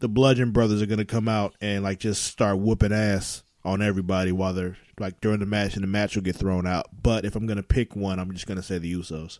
[0.00, 4.32] the Bludgeon Brothers are gonna come out and like just start whooping ass on everybody
[4.32, 6.86] while they're like during the match, and the match will get thrown out.
[7.00, 9.38] But if I'm gonna pick one, I'm just gonna say the Usos.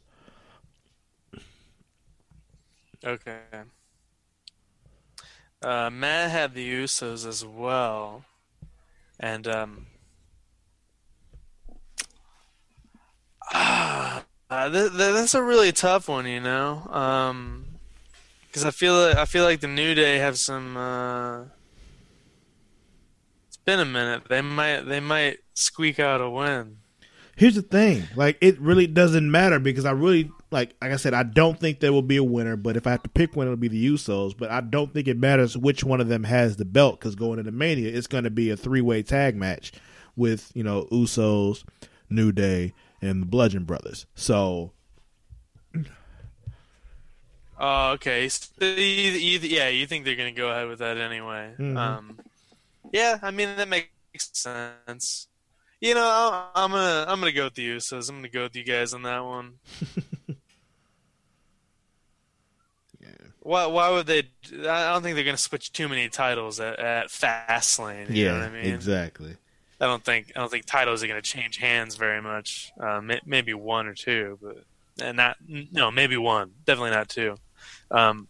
[3.04, 3.40] Okay.
[5.60, 8.24] Uh, Matt had the Usos as well,
[9.24, 9.86] and um,
[13.52, 16.82] ah, Uh, th- th- that's a really tough one, you know,
[18.46, 20.76] because I feel like, I feel like the New Day have some.
[20.76, 21.44] Uh,
[23.48, 24.24] it's been a minute.
[24.28, 26.76] They might they might squeak out a win.
[27.34, 31.12] Here's the thing, like it really doesn't matter because I really like like I said,
[31.12, 32.56] I don't think there will be a winner.
[32.56, 34.34] But if I have to pick one, it'll be the Usos.
[34.36, 37.38] But I don't think it matters which one of them has the belt because going
[37.38, 39.72] into Mania, it's going to be a three way tag match
[40.16, 41.64] with you know Usos,
[42.08, 44.06] New Day, and the Bludgeon Brothers.
[44.14, 44.72] So
[47.58, 48.28] Oh, okay.
[48.28, 51.54] So you, you, yeah, you think they're gonna go ahead with that anyway?
[51.58, 51.76] Mhm.
[51.76, 52.18] Um,
[52.92, 55.28] yeah, I mean that makes sense.
[55.80, 58.08] You know, I'm gonna I'm gonna go with the Usos.
[58.08, 59.54] I'm gonna go with you guys on that one.
[63.00, 63.08] yeah,
[63.44, 63.66] Why?
[63.66, 64.24] Why would they?
[64.52, 68.10] I don't think they're gonna switch too many titles at, at Fastlane.
[68.10, 68.74] You know what I mean?
[68.74, 69.36] exactly.
[69.80, 72.72] I don't think I don't think titles are gonna change hands very much.
[72.80, 74.64] Uh, may, maybe one or two, but
[75.00, 76.52] and not no maybe one.
[76.64, 77.36] Definitely not two.
[77.90, 78.28] Um,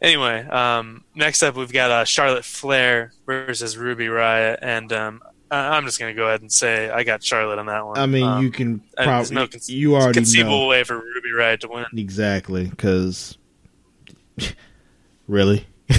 [0.00, 5.76] anyway, um, next up we've got uh, Charlotte Flair versus Ruby Riott, and um, I-
[5.76, 7.98] I'm just gonna go ahead and say I got Charlotte on that one.
[7.98, 11.30] I mean, Um, you can probably no con- you already conceivable know way for Ruby
[11.36, 11.86] Riott to win.
[11.96, 13.36] exactly because
[15.26, 15.66] really.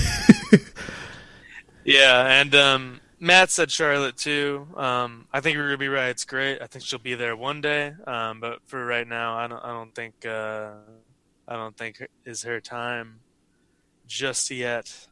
[1.84, 4.68] Yeah, and um, Matt said Charlotte too.
[4.76, 6.62] Um, I think Ruby Riott's great.
[6.62, 7.94] I think she'll be there one day.
[8.06, 9.64] Um, but for right now, I don't.
[9.64, 10.26] I don't think.
[10.26, 10.72] Uh,
[11.48, 13.20] I don't think is her time
[14.08, 15.08] just yet.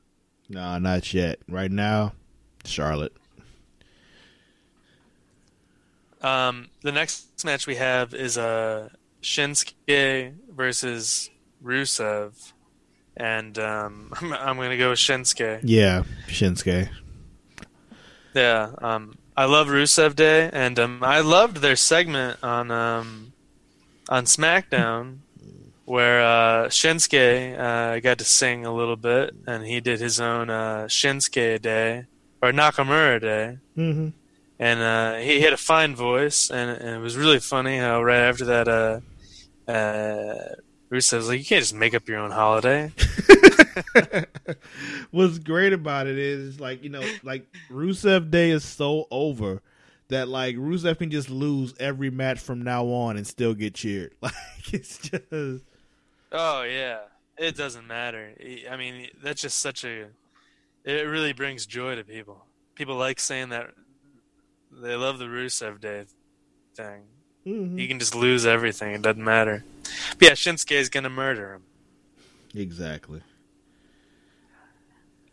[0.48, 1.40] No, not yet.
[1.48, 2.14] Right now,
[2.66, 3.14] Charlotte.
[6.22, 8.90] Um, the next match we have is uh,
[9.22, 11.30] Shinsuke versus
[11.64, 12.54] Rusev,
[13.20, 15.59] and um, I'm, I'm going to go with Shinsuke.
[15.63, 16.89] Yeah, Shinsuke.
[18.34, 23.34] Yeah, um, I love Rusev Day, and um, I loved their segment on um,
[24.07, 25.20] on SmackDown
[25.86, 30.49] where uh, Shinsuke uh, got to sing a little bit, and he did his own
[30.49, 32.05] uh, Shinsuke Day
[32.41, 34.09] or Nakamura Day, Mm-hmm.
[34.59, 38.20] and uh, he had a fine voice, and, and it was really funny how right
[38.22, 39.01] after that,
[40.92, 42.92] uh, uh, Rusev like, "You can't just make up your own holiday."
[45.12, 49.62] What's great about it is like you know, like Rusev Day is so over
[50.10, 54.14] that like Rusev can just lose every match from now on and still get cheered.
[54.22, 55.64] Like it's just
[56.32, 57.00] Oh yeah,
[57.38, 58.34] it doesn't matter.
[58.70, 60.08] I mean, that's just such a.
[60.84, 62.46] It really brings joy to people.
[62.76, 63.72] People like saying that
[64.72, 66.06] they love the Rusev Day
[66.76, 67.04] thing.
[67.46, 67.80] Mhm.
[67.80, 69.64] He can just lose everything; it doesn't matter.
[70.18, 71.64] But yeah, Shinsuke is gonna murder him.
[72.56, 73.22] exactly.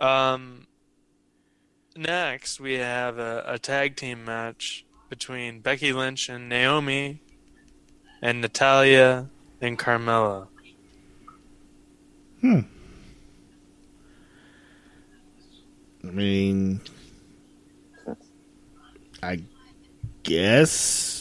[0.01, 0.67] Um.
[1.97, 7.21] Next, we have a, a tag team match between Becky Lynch and Naomi,
[8.21, 9.29] and Natalya
[9.63, 10.49] and Carmella.
[12.43, 12.61] Hmm.
[16.05, 16.81] I mean,
[19.23, 19.41] I
[20.23, 21.16] guess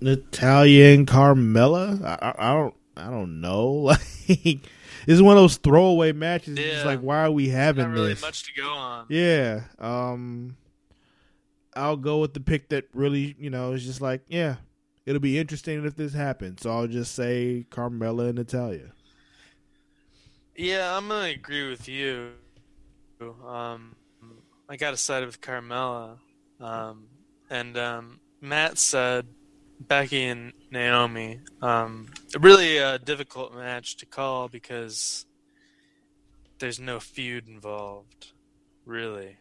[0.00, 2.02] Natalya and Carmella.
[2.04, 2.74] I, I, I don't.
[2.96, 3.94] I don't know.
[4.28, 4.60] Like,
[5.06, 6.58] this is one of those throwaway matches.
[6.58, 8.20] It's just like, why are we having Not really this?
[8.20, 9.06] much to go on.
[9.08, 9.62] Yeah.
[9.78, 10.56] Um
[11.74, 14.56] I'll go with the pick that really, you know, is just like, yeah,
[15.06, 16.60] it'll be interesting if this happens.
[16.62, 18.92] So I'll just say Carmella and Natalya.
[20.54, 22.32] Yeah, I'm gonna agree with you.
[23.20, 23.96] Um,
[24.68, 26.18] I got to side with Carmella,
[26.60, 27.06] um,
[27.48, 29.26] and um, Matt said
[29.80, 31.40] Becky and Naomi.
[31.62, 32.08] Um,
[32.38, 35.24] really a difficult match to call because
[36.58, 38.32] there's no feud involved,
[38.84, 39.38] really.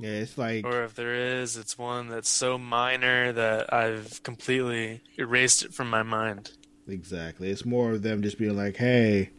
[0.00, 5.02] Yeah, it's like Or if there is, it's one that's so minor that I've completely
[5.16, 6.50] erased it from my mind.
[6.88, 7.48] exactly.
[7.50, 9.30] It's more of them just being like, "Hey,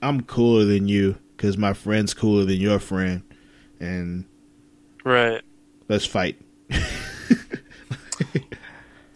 [0.00, 3.22] I'm cooler than you cuz my friend's cooler than your friend
[3.80, 4.26] and
[5.04, 5.42] Right.
[5.88, 6.40] let's fight."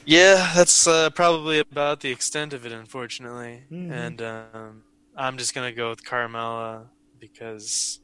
[0.09, 3.65] Yeah, that's uh, probably about the extent of it, unfortunately.
[3.71, 3.91] Mhm.
[3.93, 4.85] And um,
[5.15, 6.87] I'm just gonna go with Carmella
[7.21, 8.01] because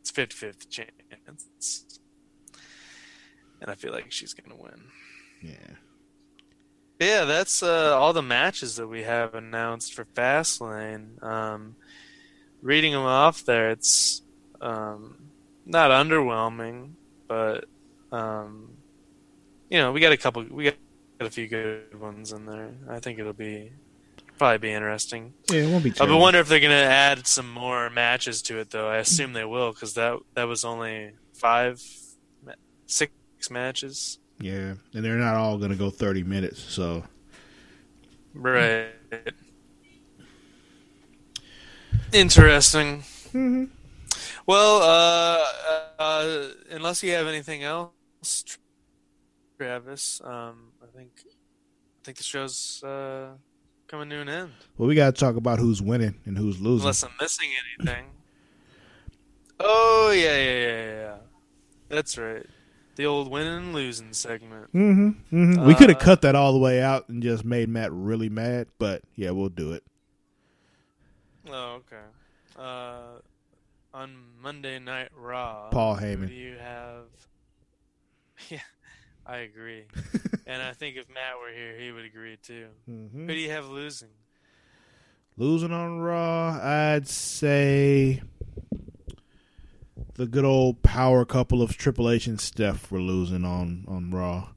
[0.00, 2.00] it's 50-50 chance,
[3.60, 4.82] and I feel like she's gonna win.
[5.42, 5.76] yeah.
[6.98, 11.22] But yeah, that's uh, all the matches that we have announced for Fastlane.
[11.22, 11.76] Um,
[12.62, 14.22] reading them off there, it's
[14.60, 15.30] um,
[15.66, 16.92] not underwhelming,
[17.28, 17.66] but
[18.12, 18.75] um,
[19.70, 20.74] you know, we got a couple, we got
[21.20, 22.74] a few good ones in there.
[22.88, 23.72] I think it'll be
[24.38, 25.32] probably be interesting.
[25.50, 28.70] Yeah, it won't be I wonder if they're gonna add some more matches to it,
[28.70, 28.88] though.
[28.88, 31.82] I assume they will, because that that was only five,
[32.86, 33.12] six
[33.50, 34.18] matches.
[34.38, 37.04] Yeah, and they're not all going to go 30 minutes, so
[38.36, 38.88] Right.
[42.12, 43.00] Interesting.
[43.32, 43.64] Mm-hmm.
[44.46, 45.44] Well, uh,
[45.98, 48.58] uh, unless you have anything else,
[49.56, 53.28] Travis, um, I think I think the show's uh,
[53.88, 54.52] coming to an end.
[54.76, 56.82] Well, we got to talk about who's winning and who's losing.
[56.84, 57.48] Unless I'm missing
[57.78, 58.06] anything.
[59.58, 61.16] Oh yeah, yeah, yeah, yeah.
[61.88, 62.44] That's right.
[62.96, 64.72] The old winning and losing segment.
[64.72, 65.08] Mm-hmm.
[65.36, 65.66] mm-hmm.
[65.66, 68.28] we could have Uh, cut that all the way out and just made Matt really
[68.30, 69.82] mad, but yeah, we'll do it.
[71.48, 72.02] Oh, okay.
[72.58, 73.20] Uh,
[73.92, 76.28] on Monday Night Raw, Paul Heyman.
[76.28, 77.04] do you have?
[78.50, 78.58] Yeah,
[79.28, 79.84] I agree.
[80.46, 82.66] and I think if Matt were here, he would agree too.
[82.88, 83.26] Mm-hmm.
[83.26, 84.08] Who do you have losing?
[85.36, 88.22] Losing on Raw, I'd say
[90.14, 94.48] the good old power couple of Triple H and Steph were losing on on Raw.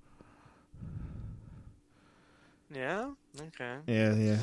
[2.74, 3.09] Yeah.
[3.39, 3.76] Okay.
[3.88, 4.38] Yeah, yeah.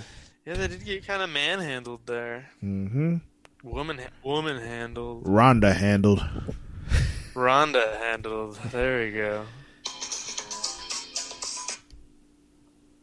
[0.45, 2.51] Yeah, they did get kind of manhandled there.
[2.63, 3.17] Mm-hmm.
[3.63, 5.23] Woman, woman handled.
[5.27, 6.25] Ronda handled.
[7.35, 8.57] Ronda handled.
[8.71, 9.47] There we go.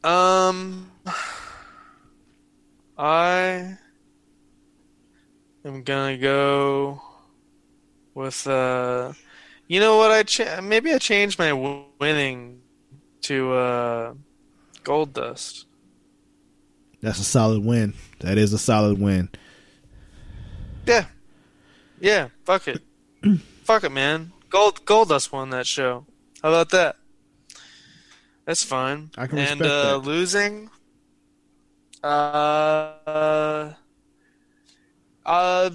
[0.04, 0.92] Um,
[2.98, 3.78] I
[5.64, 7.02] am gonna go
[8.14, 9.14] with uh,
[9.68, 10.12] you know what?
[10.12, 12.62] I cha- maybe I changed my w- winning
[13.22, 14.14] to uh,
[14.84, 15.66] Goldust.
[17.02, 17.94] That's a solid win.
[18.20, 19.30] That is a solid win.
[20.86, 21.06] Yeah,
[22.02, 22.28] yeah.
[22.44, 22.82] Fuck it,
[23.64, 24.34] fuck it, man.
[24.50, 26.06] Gold Goldust won that show.
[26.42, 26.98] How about that?
[28.46, 29.10] That's fine.
[29.18, 30.06] I can and respect uh, that.
[30.06, 30.70] losing.
[32.04, 33.74] Uh,
[35.26, 35.70] uh,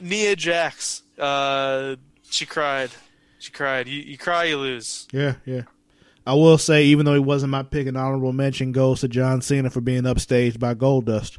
[0.00, 1.02] Nia Jax.
[1.18, 1.96] Uh,
[2.30, 2.90] she cried.
[3.38, 3.88] She cried.
[3.88, 5.06] You, you cry, you lose.
[5.12, 5.62] Yeah, yeah.
[6.26, 9.40] I will say, even though he wasn't my pick, an honorable mention goes to John
[9.40, 11.38] Cena for being upstaged by Goldust.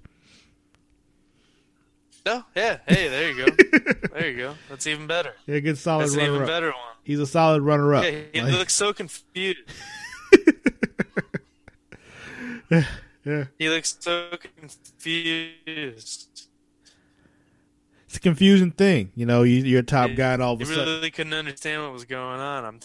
[2.25, 2.77] No, yeah.
[2.87, 3.51] Hey, there you go.
[4.13, 4.55] there you go.
[4.69, 5.33] That's even better.
[5.47, 6.47] Yeah, good solid That's an even up.
[6.47, 6.75] better one.
[7.03, 8.03] He's a solid runner up.
[8.03, 9.59] Yeah, he Like- looks so confused.
[12.69, 13.45] yeah.
[13.57, 16.47] He looks so confused.
[18.05, 19.11] It's a confusing thing.
[19.15, 20.87] You know, you, you're a top guy and all of a sudden.
[20.87, 22.65] You really couldn't understand what was going on.
[22.65, 22.79] I'm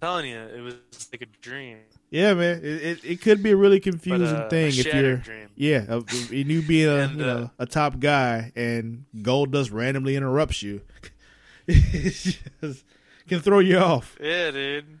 [0.00, 0.74] telling you, it was
[1.12, 1.78] like a dream.
[2.10, 2.58] Yeah, man.
[2.58, 5.16] It, it, it could be a really confusing uh, a thing if you're.
[5.18, 5.48] dream.
[5.54, 10.16] Yeah, uh, and you being a And, you uh, a top guy and Goldust randomly
[10.16, 10.82] interrupts you,
[11.68, 12.84] it just
[13.28, 14.18] can throw you off.
[14.20, 14.98] Yeah, dude.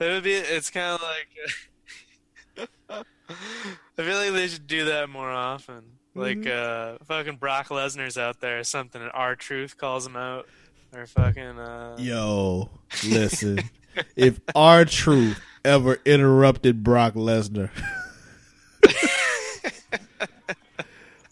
[0.00, 0.34] It would be.
[0.34, 1.28] It's kind of like.
[3.28, 5.82] I feel like they should do that more often.
[6.14, 7.02] Like, Mm-hmm.
[7.02, 10.46] uh, fucking Brock Lesnar's out there or something, and R-Truth calls him out,
[10.94, 11.58] or fucking.
[11.58, 12.70] Uh, Yo,
[13.08, 13.60] listen,
[14.14, 17.70] if R-Truth ever interrupted Brock Lesnar.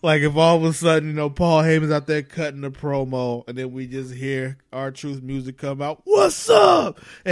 [0.05, 3.45] Like if all of a sudden, you know, Paul Heyman's out there cutting the promo,
[3.47, 6.01] and then we just hear R-Truth music come out.
[6.03, 6.99] What's up?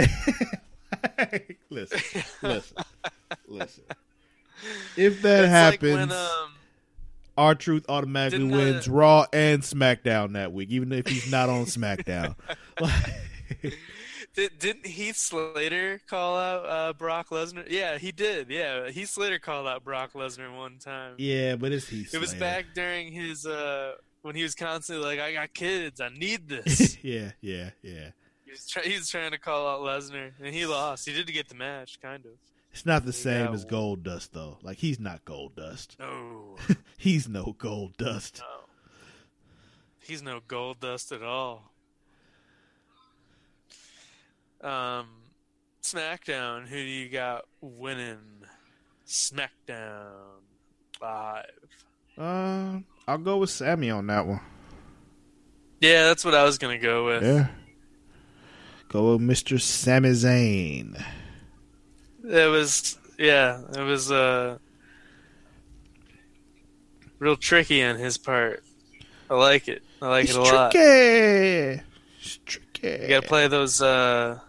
[1.69, 2.77] listen, listen,
[3.49, 3.83] listen.
[4.97, 6.53] If that it's happens, like when um,
[7.37, 11.65] R-Truth automatically Didn't, uh, wins Raw and SmackDown that week, even if he's not on
[11.65, 12.35] SmackDown.
[14.33, 17.69] Did, didn't Heath Slater call out uh, Brock Lesnar?
[17.69, 18.49] Yeah, he did.
[18.49, 21.15] Yeah, Heath Slater called out Brock Lesnar one time.
[21.17, 22.13] yeah, but it's Heath.
[22.13, 26.09] It was back during his uh when he was constantly like, "I got kids, I
[26.09, 28.11] need this." yeah, yeah, yeah.
[28.45, 31.05] he, was try- he was trying to call out Lesnar, and he lost.
[31.09, 32.31] He did get the match, kind of.
[32.73, 34.57] It's not the Yeah, same as Goldust though.
[34.61, 35.99] Like he's not Goldust.
[35.99, 36.55] No,
[36.97, 38.39] He's no Gold Dust.
[38.41, 38.65] no,
[39.99, 41.71] he's no Goldust at all.
[44.61, 45.07] Um,
[45.81, 46.67] SmackDown.
[46.67, 48.19] Who do you got winning?
[49.07, 50.11] SmackDown
[51.01, 51.45] live.
[52.17, 54.39] Uh, I'll go with Sami on that one.
[55.79, 57.23] Yeah, that's what I was gonna go with.
[57.23, 57.47] Yeah.
[58.89, 59.59] Go with Mr.
[59.59, 61.03] Sami Zayn.
[62.23, 64.57] It was yeah, it was uh
[67.19, 68.63] real tricky on his part.
[69.29, 69.83] I like it.
[70.01, 70.71] I like It's it a lot.
[70.71, 71.81] tricky.
[72.19, 73.01] It's tricky.
[73.03, 74.39] You gotta play those uh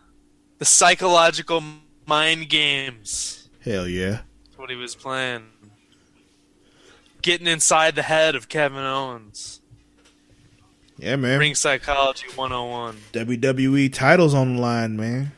[0.59, 1.63] the psychological
[2.07, 3.49] mind games.
[3.61, 4.21] Hell yeah.
[4.45, 5.45] That's what he was playing.
[7.23, 9.61] Getting inside the head of Kevin Owens.
[10.99, 11.39] Yeah, man.
[11.39, 12.97] Ring psychology 101.
[13.13, 15.33] WWE titles on the line, man.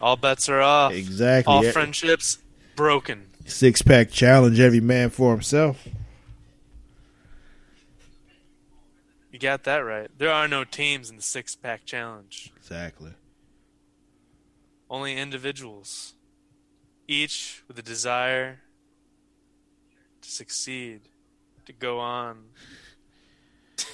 [0.00, 0.92] All bets are off.
[0.92, 1.52] Exactly.
[1.52, 2.38] All friendships
[2.74, 3.26] broken.
[3.46, 5.86] Six pack challenge, every man for himself.
[9.32, 10.10] You got that right.
[10.16, 12.52] There are no teams in the six pack challenge.
[12.56, 13.12] Exactly.
[14.88, 16.14] only individuals,
[17.08, 18.60] each with a desire
[20.22, 21.02] to succeed,
[21.66, 22.44] to go on,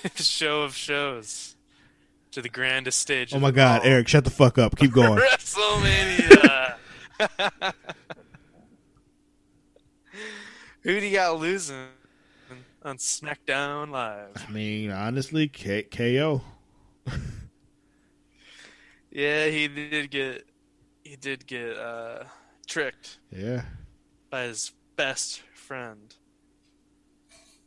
[0.03, 1.52] the show of shows,
[2.33, 3.33] to the grandest stage.
[3.35, 3.83] Oh my God.
[3.85, 4.77] Eric, shut the fuck up.
[4.77, 5.19] Keep going.
[5.21, 6.75] WrestleMania.
[10.83, 11.87] Who do you got losing
[12.83, 14.31] on SmackDown Live?
[14.49, 16.43] I mean, honestly, K- KO.
[19.15, 20.47] Yeah, he did get
[21.05, 22.25] he did get uh,
[22.67, 23.65] tricked Yeah.
[24.31, 26.15] by his best friend.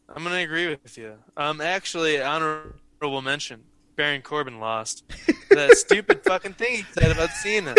[0.10, 1.18] I'm gonna agree with you.
[1.38, 3.64] Um, actually, honorable mention:
[3.96, 5.04] Baron Corbin lost
[5.50, 7.76] that stupid fucking thing he said about Cena,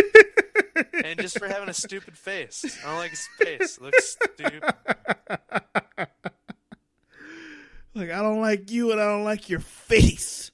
[1.04, 2.78] and just for having a stupid face.
[2.84, 4.62] I don't like his face; it looks stupid.
[7.96, 10.50] Like, I don't like you and I don't like your face.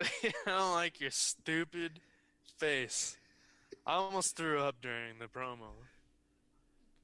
[0.00, 2.00] I don't like your stupid
[2.56, 3.18] face.
[3.86, 5.68] I almost threw up during the promo.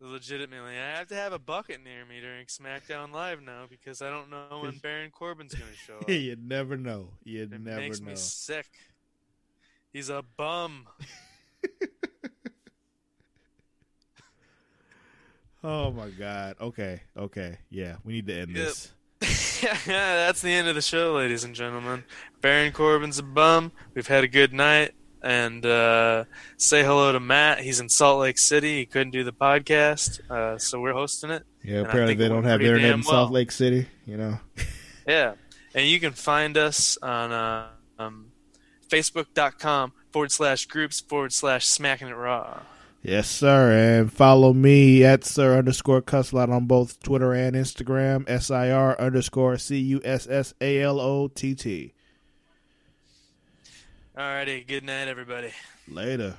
[0.02, 4.08] Legitimately, I have to have a bucket near me during SmackDown Live now because I
[4.08, 6.08] don't know when Baron Corbin's going to show up.
[6.08, 7.10] you never know.
[7.22, 8.10] You It never makes know.
[8.10, 8.66] me sick.
[9.92, 10.86] He's a bum.
[15.62, 16.56] Oh my god.
[16.60, 17.02] Okay.
[17.16, 17.58] Okay.
[17.68, 18.66] Yeah, we need to end Yep.
[18.66, 18.92] this.
[19.86, 22.04] That's the end of the show, ladies and gentlemen.
[22.40, 23.72] Baron Corbin's a bum.
[23.94, 24.92] We've had a good night.
[25.22, 26.24] And uh,
[26.56, 27.60] say hello to Matt.
[27.60, 28.78] He's in Salt Lake City.
[28.78, 31.44] He couldn't do the podcast, uh, so we're hosting it.
[31.62, 33.30] Yeah, apparently they don't have internet in Salt.
[33.30, 34.38] Lake City, you know.
[35.06, 35.34] Yeah.
[35.74, 37.68] And you can find us on uh,
[37.98, 38.32] um,
[38.88, 42.60] facebook.com forward slash groups forward slash smacking it raw.
[43.02, 43.72] Yes, sir.
[43.72, 48.28] And follow me at Sir underscore Cusslot on both Twitter and Instagram.
[48.28, 51.94] S I R underscore C U S S A L O T T.
[54.20, 54.66] Alrighty.
[54.66, 55.50] Good night, everybody.
[55.88, 56.36] Later.